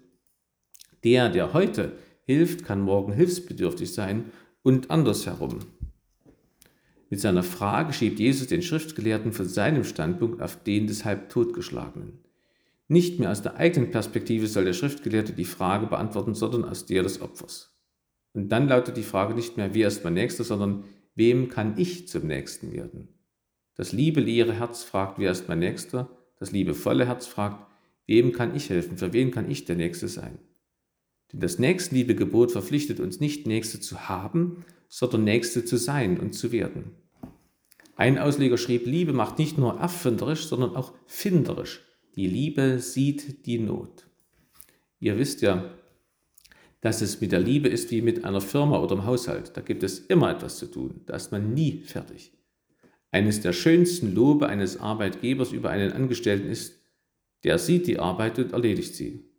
der, 1.06 1.30
der 1.30 1.54
heute 1.54 1.94
hilft, 2.26 2.66
kann 2.66 2.82
morgen 2.82 3.14
hilfsbedürftig 3.14 3.94
sein 3.94 4.26
und 4.64 4.92
andersherum. 4.92 5.60
Mit 7.16 7.22
seiner 7.22 7.44
Frage 7.44 7.94
schiebt 7.94 8.20
Jesus 8.20 8.48
den 8.48 8.62
Schriftgelehrten 8.62 9.32
von 9.32 9.48
seinem 9.48 9.86
Standpunkt 9.86 10.42
auf 10.42 10.62
den 10.62 10.86
des 10.86 11.06
Halbtotgeschlagenen. 11.06 12.20
Nicht 12.90 13.22
mehr 13.22 13.32
aus 13.32 13.42
der 13.42 13.56
eigenen 13.56 13.90
Perspektive 13.90 14.48
soll 14.48 14.66
der 14.66 14.74
Schriftgelehrte 14.74 15.32
die 15.32 15.46
Frage 15.46 15.88
beantworten, 15.88 16.36
sondern 16.36 16.66
aus 16.66 16.86
der 16.88 17.04
des 17.04 17.22
Opfers. 17.22 17.74
Und 18.34 18.50
dann 18.50 18.68
lautet 18.68 18.98
die 18.98 19.04
Frage 19.04 19.34
nicht 19.34 19.56
mehr, 19.56 19.74
wer 19.74 19.88
ist 19.88 20.04
mein 20.04 20.16
Nächster, 20.16 20.44
sondern 20.44 20.84
wem 21.16 21.48
kann 21.48 21.76
ich 21.78 22.10
zum 22.10 22.28
Nächsten 22.28 22.74
werden? 22.74 23.08
Das 23.76 23.94
liebeleere 23.94 24.52
Herz 24.52 24.84
fragt, 24.84 25.18
wer 25.18 25.32
ist 25.32 25.48
mein 25.48 25.60
Nächster? 25.60 26.10
Das 26.38 26.52
liebevolle 26.52 27.08
Herz 27.08 27.28
fragt, 27.28 27.66
wem 28.08 28.34
kann 28.34 28.54
ich 28.58 28.70
helfen? 28.70 28.98
Für 28.98 29.14
wen 29.14 29.32
kann 29.32 29.50
ich 29.50 29.64
der 29.64 29.78
Nächste 29.78 30.10
sein? 30.10 30.38
Denn 31.32 31.40
das 31.40 31.60
Nächstenliebegebot 31.60 32.52
verpflichtet 32.52 33.00
uns 33.00 33.22
nicht, 33.22 33.48
Nächste 33.48 33.80
zu 33.80 34.10
haben, 34.10 34.66
sondern 34.90 35.24
Nächste 35.24 35.64
zu 35.64 35.78
sein 35.78 36.20
und 36.20 36.34
zu 36.34 36.52
werden. 36.52 37.05
Ein 37.96 38.18
Ausleger 38.18 38.58
schrieb, 38.58 38.86
Liebe 38.86 39.14
macht 39.14 39.40
nicht 39.40 39.58
nur 39.58 39.80
erfinderisch, 39.80 40.46
sondern 40.48 40.76
auch 40.76 40.94
finderisch. 41.06 41.82
Die 42.16 42.28
Liebe 42.28 42.80
sieht 42.80 43.46
die 43.46 43.58
Not. 43.60 44.08
Ihr 45.00 45.18
wisst 45.18 45.42
ja, 45.42 45.74
dass 46.82 47.02
es 47.02 47.22
mit 47.22 47.32
der 47.32 47.40
Liebe 47.40 47.68
ist 47.68 47.92
wie 47.92 48.02
mit 48.02 48.26
einer 48.26 48.42
Firma 48.42 48.80
oder 48.80 48.96
im 48.96 49.06
Haushalt. 49.06 49.56
Da 49.56 49.62
gibt 49.62 49.82
es 49.84 50.00
immer 50.00 50.30
etwas 50.30 50.58
zu 50.58 50.68
tun. 50.68 51.02
Da 51.06 51.16
ist 51.16 51.32
man 51.32 51.54
nie 51.54 51.82
fertig. 51.86 52.34
Eines 53.12 53.42
der 53.42 53.54
schönsten 53.54 54.14
Lobe 54.14 54.48
eines 54.48 54.80
Arbeitgebers 54.80 55.52
über 55.54 55.70
einen 55.70 55.94
Angestellten 55.94 56.50
ist, 56.50 56.82
der 57.44 57.60
sieht 57.60 57.88
die 57.88 58.00
Arbeit 58.00 58.40
und 58.40 58.52
erledigt 58.52 58.94
sie. 58.96 59.30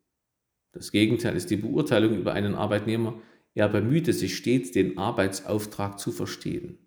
Das 0.72 0.92
Gegenteil 0.92 1.36
ist 1.36 1.50
die 1.50 1.56
Beurteilung 1.56 2.16
über 2.16 2.32
einen 2.32 2.54
Arbeitnehmer, 2.54 3.20
er 3.54 3.68
bemühte 3.68 4.12
sich 4.12 4.36
stets, 4.36 4.72
den 4.72 4.98
Arbeitsauftrag 4.98 5.98
zu 5.98 6.12
verstehen. 6.12 6.78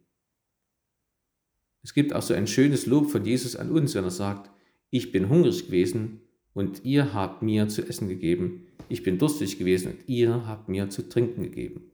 Es 1.83 1.93
gibt 1.93 2.13
auch 2.13 2.21
so 2.21 2.33
ein 2.33 2.47
schönes 2.47 2.85
Lob 2.85 3.09
von 3.09 3.25
Jesus 3.25 3.55
an 3.55 3.71
uns, 3.71 3.95
wenn 3.95 4.03
er 4.03 4.11
sagt, 4.11 4.49
ich 4.89 5.11
bin 5.11 5.29
hungrig 5.29 5.67
gewesen 5.67 6.21
und 6.53 6.83
ihr 6.83 7.13
habt 7.13 7.41
mir 7.41 7.67
zu 7.67 7.87
essen 7.87 8.09
gegeben, 8.09 8.67
ich 8.89 9.03
bin 9.03 9.17
durstig 9.17 9.57
gewesen 9.59 9.91
und 9.93 10.09
ihr 10.09 10.47
habt 10.47 10.67
mir 10.67 10.89
zu 10.89 11.07
trinken 11.07 11.43
gegeben. 11.43 11.91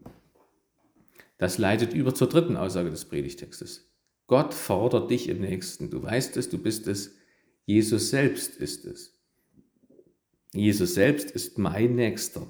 Das 1.38 1.58
leitet 1.58 1.93
über 1.93 2.15
zur 2.15 2.30
dritten 2.30 2.56
Aussage 2.56 2.89
des 2.89 3.06
Predigtextes. 3.06 3.91
Gott 4.28 4.54
fordert 4.54 5.12
dich 5.12 5.30
im 5.30 5.41
Nächsten. 5.41 5.89
Du 5.89 6.02
weißt 6.02 6.38
es, 6.38 6.50
du 6.50 6.58
bist 6.58 6.88
es. 6.88 7.15
Jesus 7.65 8.10
selbst 8.10 8.56
ist 8.56 8.86
es. 8.86 9.13
Jesus 10.54 10.93
selbst 10.93 11.32
ist 11.32 11.58
mein 11.58 11.95
Nächster. 11.95 12.48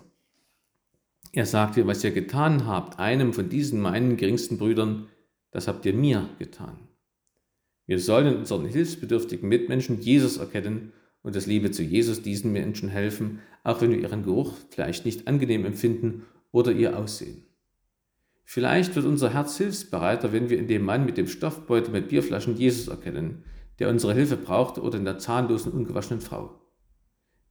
Er 1.32 1.46
sagt 1.46 1.76
ihr, 1.76 1.88
was 1.88 2.04
ihr 2.04 2.12
getan 2.12 2.66
habt, 2.66 3.00
einem 3.00 3.34
von 3.34 3.50
diesen 3.50 3.82
meinen 3.82 4.16
geringsten 4.16 4.58
Brüdern, 4.58 5.10
das 5.52 5.68
habt 5.68 5.86
ihr 5.86 5.94
mir 5.94 6.30
getan. 6.38 6.88
Wir 7.88 8.00
sollen 8.00 8.28
in 8.28 8.38
unseren 8.38 8.66
hilfsbedürftigen 8.66 9.48
Mitmenschen 9.48 10.02
Jesus 10.02 10.38
erkennen 10.38 10.92
und 11.22 11.36
das 11.36 11.46
Liebe 11.46 11.72
zu 11.72 11.84
Jesus 11.84 12.22
diesen 12.22 12.52
Menschen 12.52 12.90
helfen, 12.90 13.40
auch 13.64 13.82
wenn 13.82 13.92
wir 13.92 14.00
ihren 14.00 14.24
Geruch 14.24 14.54
vielleicht 14.70 15.06
nicht 15.06 15.28
angenehm 15.28 15.66
empfinden 15.66 16.24
oder 16.52 16.72
ihr 16.72 16.98
Aussehen. 16.98 17.44
Vielleicht 18.44 18.96
wird 18.96 19.06
unser 19.06 19.34
Herz 19.34 19.58
hilfsbereiter, 19.58 20.32
wenn 20.32 20.50
wir 20.50 20.60
in 20.60 20.68
dem 20.68 20.84
Mann 20.84 21.06
mit 21.06 21.18
dem 21.18 21.28
Stoffbeutel 21.28 21.92
mit 21.92 22.10
Bierflaschen 22.10 22.56
Jesus 22.56 22.88
erkennen, 22.88 23.44
der 23.80 23.90
unsere 23.90 24.14
Hilfe 24.14 24.38
brauchte, 24.38 24.82
oder 24.82 24.98
in 24.98 25.06
der 25.06 25.18
zahnlosen, 25.18 25.72
ungewaschenen 25.72 26.22
Frau. 26.22 26.62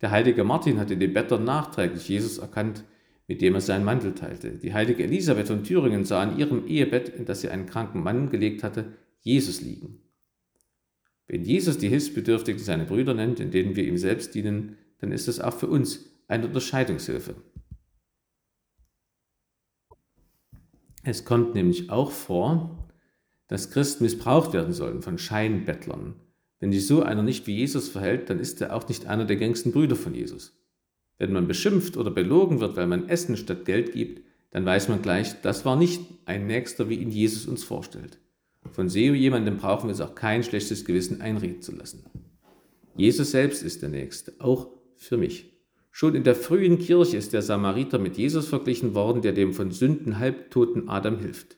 Der 0.00 0.10
heilige 0.10 0.44
Martin 0.44 0.78
hat 0.78 0.90
in 0.90 1.00
dem 1.00 1.12
Bettler 1.12 1.38
nachträglich 1.38 2.08
Jesus 2.08 2.38
erkannt, 2.38 2.84
mit 3.26 3.40
dem 3.40 3.54
er 3.54 3.60
seinen 3.60 3.84
Mantel 3.84 4.14
teilte. 4.14 4.50
Die 4.52 4.72
heilige 4.72 5.02
Elisabeth 5.02 5.48
von 5.48 5.64
Thüringen 5.64 6.04
sah 6.04 6.22
in 6.22 6.38
ihrem 6.38 6.66
Ehebett, 6.66 7.08
in 7.08 7.24
das 7.24 7.40
sie 7.40 7.48
einen 7.48 7.66
kranken 7.66 8.02
Mann 8.02 8.30
gelegt 8.30 8.62
hatte, 8.62 8.92
Jesus 9.20 9.60
liegen. 9.60 10.03
Wenn 11.26 11.42
Jesus 11.42 11.78
die 11.78 11.88
Hilfsbedürftigen 11.88 12.60
seine 12.60 12.84
Brüder 12.84 13.14
nennt, 13.14 13.40
in 13.40 13.50
denen 13.50 13.76
wir 13.76 13.84
ihm 13.84 13.96
selbst 13.96 14.34
dienen, 14.34 14.76
dann 14.98 15.12
ist 15.12 15.28
es 15.28 15.40
auch 15.40 15.54
für 15.54 15.68
uns 15.68 16.10
eine 16.28 16.46
Unterscheidungshilfe. 16.46 17.34
Es 21.02 21.24
kommt 21.24 21.54
nämlich 21.54 21.90
auch 21.90 22.10
vor, 22.10 22.88
dass 23.48 23.70
Christen 23.70 24.04
missbraucht 24.04 24.52
werden 24.52 24.72
sollen 24.72 25.02
von 25.02 25.18
Scheinbettlern. 25.18 26.16
Wenn 26.60 26.72
sich 26.72 26.86
so 26.86 27.02
einer 27.02 27.22
nicht 27.22 27.46
wie 27.46 27.56
Jesus 27.56 27.88
verhält, 27.88 28.30
dann 28.30 28.40
ist 28.40 28.60
er 28.62 28.74
auch 28.74 28.88
nicht 28.88 29.06
einer 29.06 29.26
der 29.26 29.36
gängsten 29.36 29.72
Brüder 29.72 29.96
von 29.96 30.14
Jesus. 30.14 30.58
Wenn 31.18 31.32
man 31.32 31.46
beschimpft 31.46 31.96
oder 31.96 32.10
belogen 32.10 32.60
wird, 32.60 32.76
weil 32.76 32.86
man 32.86 33.08
Essen 33.08 33.36
statt 33.36 33.66
Geld 33.66 33.92
gibt, 33.92 34.24
dann 34.50 34.64
weiß 34.64 34.88
man 34.88 35.02
gleich, 35.02 35.40
das 35.42 35.64
war 35.64 35.76
nicht 35.76 36.00
ein 36.24 36.46
Nächster, 36.46 36.88
wie 36.88 36.96
ihn 36.96 37.10
Jesus 37.10 37.46
uns 37.46 37.64
vorstellt. 37.64 38.18
Von 38.74 38.88
so 38.88 38.98
jemandem 38.98 39.58
brauchen 39.58 39.84
wir 39.84 39.90
uns 39.90 40.00
auch 40.00 40.16
kein 40.16 40.42
schlechtes 40.42 40.84
Gewissen 40.84 41.20
einreden 41.20 41.62
zu 41.62 41.70
lassen. 41.70 42.02
Jesus 42.96 43.30
selbst 43.30 43.62
ist 43.62 43.82
der 43.82 43.88
Nächste, 43.88 44.34
auch 44.40 44.68
für 44.96 45.16
mich. 45.16 45.52
Schon 45.92 46.16
in 46.16 46.24
der 46.24 46.34
frühen 46.34 46.80
Kirche 46.80 47.16
ist 47.16 47.32
der 47.32 47.42
Samariter 47.42 48.00
mit 48.00 48.16
Jesus 48.16 48.48
verglichen 48.48 48.94
worden, 48.94 49.22
der 49.22 49.32
dem 49.32 49.52
von 49.52 49.70
Sünden 49.70 50.18
halbtoten 50.18 50.88
Adam 50.88 51.20
hilft. 51.20 51.56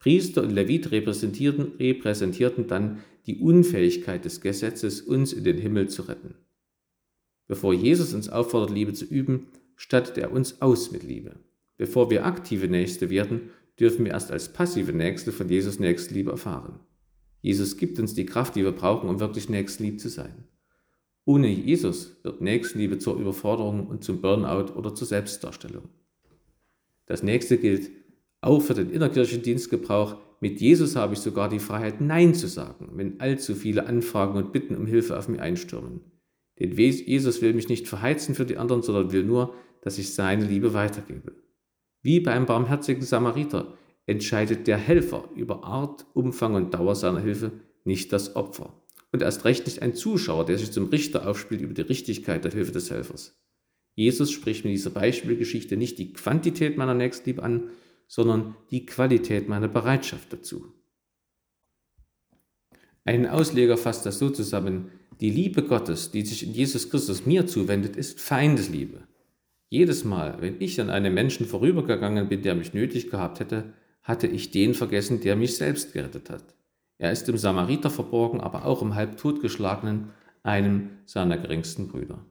Priester 0.00 0.42
und 0.42 0.50
Levit 0.50 0.90
repräsentierten, 0.90 1.76
repräsentierten 1.78 2.66
dann 2.66 3.04
die 3.26 3.36
Unfähigkeit 3.38 4.24
des 4.24 4.40
Gesetzes, 4.40 5.00
uns 5.00 5.32
in 5.32 5.44
den 5.44 5.58
Himmel 5.58 5.90
zu 5.90 6.02
retten. 6.02 6.34
Bevor 7.46 7.72
Jesus 7.72 8.14
uns 8.14 8.28
auffordert, 8.28 8.70
Liebe 8.70 8.94
zu 8.94 9.04
üben, 9.04 9.46
stattet 9.76 10.18
er 10.18 10.32
uns 10.32 10.60
aus 10.60 10.90
mit 10.90 11.04
Liebe. 11.04 11.36
Bevor 11.76 12.10
wir 12.10 12.26
aktive 12.26 12.66
Nächste 12.66 13.10
werden, 13.10 13.50
dürfen 13.78 14.04
wir 14.04 14.12
erst 14.12 14.30
als 14.30 14.52
passive 14.52 14.92
Nächste 14.92 15.32
von 15.32 15.48
Jesus 15.48 15.78
Nächstenliebe 15.78 16.30
erfahren. 16.30 16.80
Jesus 17.40 17.76
gibt 17.76 17.98
uns 17.98 18.14
die 18.14 18.26
Kraft, 18.26 18.54
die 18.54 18.64
wir 18.64 18.72
brauchen, 18.72 19.08
um 19.08 19.20
wirklich 19.20 19.48
nächstlieb 19.48 20.00
zu 20.00 20.08
sein. 20.08 20.44
Ohne 21.24 21.48
Jesus 21.48 22.16
wird 22.22 22.40
Nächstenliebe 22.40 22.98
zur 22.98 23.18
Überforderung 23.18 23.86
und 23.86 24.04
zum 24.04 24.20
Burnout 24.20 24.72
oder 24.74 24.94
zur 24.94 25.06
Selbstdarstellung. 25.06 25.88
Das 27.06 27.22
nächste 27.22 27.58
gilt 27.58 27.90
auch 28.40 28.60
für 28.60 28.74
den 28.74 28.90
Innerkirchendienstgebrauch. 28.90 30.16
Mit 30.40 30.60
Jesus 30.60 30.96
habe 30.96 31.14
ich 31.14 31.20
sogar 31.20 31.48
die 31.48 31.60
Freiheit, 31.60 32.00
Nein 32.00 32.34
zu 32.34 32.48
sagen, 32.48 32.90
wenn 32.94 33.20
allzu 33.20 33.54
viele 33.54 33.86
Anfragen 33.86 34.36
und 34.36 34.52
Bitten 34.52 34.76
um 34.76 34.86
Hilfe 34.86 35.16
auf 35.16 35.28
mich 35.28 35.40
einstürmen. 35.40 36.00
Denn 36.58 36.76
Jesus 36.76 37.42
will 37.42 37.54
mich 37.54 37.68
nicht 37.68 37.88
verheizen 37.88 38.34
für 38.34 38.44
die 38.44 38.56
anderen, 38.56 38.82
sondern 38.82 39.12
will 39.12 39.24
nur, 39.24 39.54
dass 39.80 39.98
ich 39.98 40.14
seine 40.14 40.44
Liebe 40.44 40.74
weitergebe. 40.74 41.32
Wie 42.02 42.20
beim 42.20 42.46
barmherzigen 42.46 43.02
Samariter 43.02 43.78
entscheidet 44.06 44.66
der 44.66 44.76
Helfer 44.76 45.28
über 45.36 45.64
Art, 45.64 46.04
Umfang 46.14 46.54
und 46.54 46.74
Dauer 46.74 46.96
seiner 46.96 47.20
Hilfe, 47.20 47.52
nicht 47.84 48.12
das 48.12 48.34
Opfer. 48.34 48.74
Und 49.12 49.22
erst 49.22 49.44
recht 49.44 49.66
nicht 49.66 49.82
ein 49.82 49.94
Zuschauer, 49.94 50.44
der 50.44 50.58
sich 50.58 50.72
zum 50.72 50.86
Richter 50.86 51.28
aufspielt 51.28 51.60
über 51.60 51.74
die 51.74 51.82
Richtigkeit 51.82 52.44
der 52.44 52.52
Hilfe 52.52 52.72
des 52.72 52.90
Helfers. 52.90 53.38
Jesus 53.94 54.30
spricht 54.30 54.64
mit 54.64 54.72
dieser 54.72 54.90
Beispielgeschichte 54.90 55.76
nicht 55.76 55.98
die 55.98 56.12
Quantität 56.12 56.76
meiner 56.76 56.94
Nächstenliebe 56.94 57.42
an, 57.42 57.70
sondern 58.08 58.56
die 58.70 58.86
Qualität 58.86 59.48
meiner 59.48 59.68
Bereitschaft 59.68 60.32
dazu. 60.32 60.72
Ein 63.04 63.26
Ausleger 63.26 63.76
fasst 63.76 64.06
das 64.06 64.18
so 64.18 64.30
zusammen, 64.30 64.90
die 65.20 65.30
Liebe 65.30 65.62
Gottes, 65.62 66.10
die 66.10 66.22
sich 66.22 66.46
in 66.46 66.52
Jesus 66.52 66.90
Christus 66.90 67.26
mir 67.26 67.46
zuwendet, 67.46 67.96
ist 67.96 68.18
Feindesliebe. 68.18 69.06
Jedes 69.72 70.04
Mal, 70.04 70.38
wenn 70.42 70.60
ich 70.60 70.78
an 70.82 70.90
einem 70.90 71.14
Menschen 71.14 71.46
vorübergegangen 71.46 72.28
bin, 72.28 72.42
der 72.42 72.54
mich 72.54 72.74
nötig 72.74 73.08
gehabt 73.08 73.40
hätte, 73.40 73.72
hatte 74.02 74.26
ich 74.26 74.50
den 74.50 74.74
vergessen, 74.74 75.22
der 75.22 75.34
mich 75.34 75.56
selbst 75.56 75.94
gerettet 75.94 76.28
hat. 76.28 76.44
Er 76.98 77.10
ist 77.10 77.26
im 77.30 77.38
Samariter 77.38 77.88
verborgen, 77.88 78.42
aber 78.42 78.66
auch 78.66 78.82
im 78.82 78.94
halb 78.94 79.16
totgeschlagenen, 79.16 80.10
einem 80.42 80.90
seiner 81.06 81.38
geringsten 81.38 81.88
Brüder. 81.88 82.22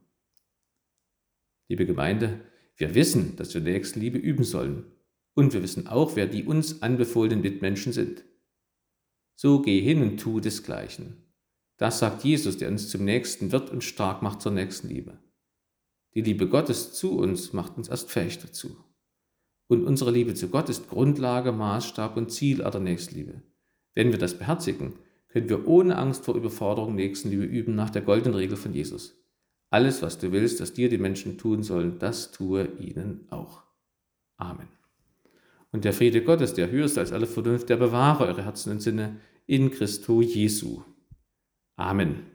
Liebe 1.68 1.88
Gemeinde, 1.88 2.42
wir 2.76 2.94
wissen, 2.94 3.36
dass 3.38 3.56
wir 3.56 3.62
Nächstenliebe 3.62 4.20
üben 4.20 4.44
sollen. 4.44 4.86
Und 5.34 5.52
wir 5.54 5.64
wissen 5.64 5.88
auch, 5.88 6.16
wer 6.16 6.28
die 6.28 6.44
uns 6.44 6.84
anbefohlenen 6.84 7.42
Mitmenschen 7.42 7.92
sind. 7.92 8.24
So 9.36 9.64
geh 9.64 9.82
hin 9.82 10.04
und 10.04 10.20
tu 10.20 10.42
desgleichen. 10.42 11.26
Das 11.78 11.98
sagt 11.98 12.24
Jesus, 12.24 12.58
der 12.58 12.70
uns 12.70 12.90
zum 12.90 13.04
Nächsten 13.04 13.52
wird 13.52 13.72
und 13.72 13.84
stark 13.84 14.22
macht 14.22 14.44
zur 14.44 14.52
Nächstenliebe. 14.52 15.18
Die 16.14 16.22
Liebe 16.22 16.48
Gottes 16.48 16.94
zu 16.94 17.18
uns 17.18 17.54
macht 17.54 17.78
uns 17.78 17.88
erst 17.88 18.12
fähig 18.12 18.40
dazu. 18.40 18.76
Und 19.68 19.86
unsere 19.86 20.12
Liebe 20.12 20.34
zu 20.34 20.50
Gott 20.50 20.68
ist 20.68 20.90
Grundlage, 20.90 21.54
Maßstab 21.54 22.18
und 22.18 22.32
Ziel 22.32 22.62
aller 22.62 22.82
Nächstenliebe. 22.82 23.42
Wenn 23.94 24.12
wir 24.12 24.20
das 24.20 24.38
beherzigen, 24.38 24.94
können 25.30 25.48
wir 25.48 25.66
ohne 25.68 25.98
Angst 25.98 26.26
vor 26.26 26.36
Überforderung 26.36 26.96
Nächstenliebe 26.96 27.46
üben 27.46 27.76
nach 27.76 27.90
der 27.90 28.02
goldenen 28.02 28.36
Regel 28.36 28.58
von 28.58 28.74
Jesus. 28.74 29.16
Alles, 29.70 30.02
was 30.02 30.20
du 30.20 30.34
willst, 30.34 30.60
dass 30.60 30.74
dir 30.74 30.90
die 30.90 30.98
Menschen 30.98 31.38
tun 31.38 31.64
sollen, 31.64 31.98
das 32.00 32.34
tue 32.34 32.68
ihnen 32.80 33.26
auch. 33.30 33.64
Amen. 34.36 34.68
Und 35.72 35.86
der 35.86 35.94
Friede 35.94 36.22
Gottes, 36.22 36.54
der 36.54 36.70
höchst 36.70 36.98
als 36.98 37.14
alle 37.14 37.28
Vernunft, 37.28 37.70
der 37.70 37.78
bewahre 37.78 38.26
eure 38.26 38.44
Herzen 38.44 38.72
und 38.74 38.82
Sinne 38.82 39.22
in 39.48 39.72
Christo 39.72 40.22
Jesu. 40.22 40.84
Amen. 41.78 42.26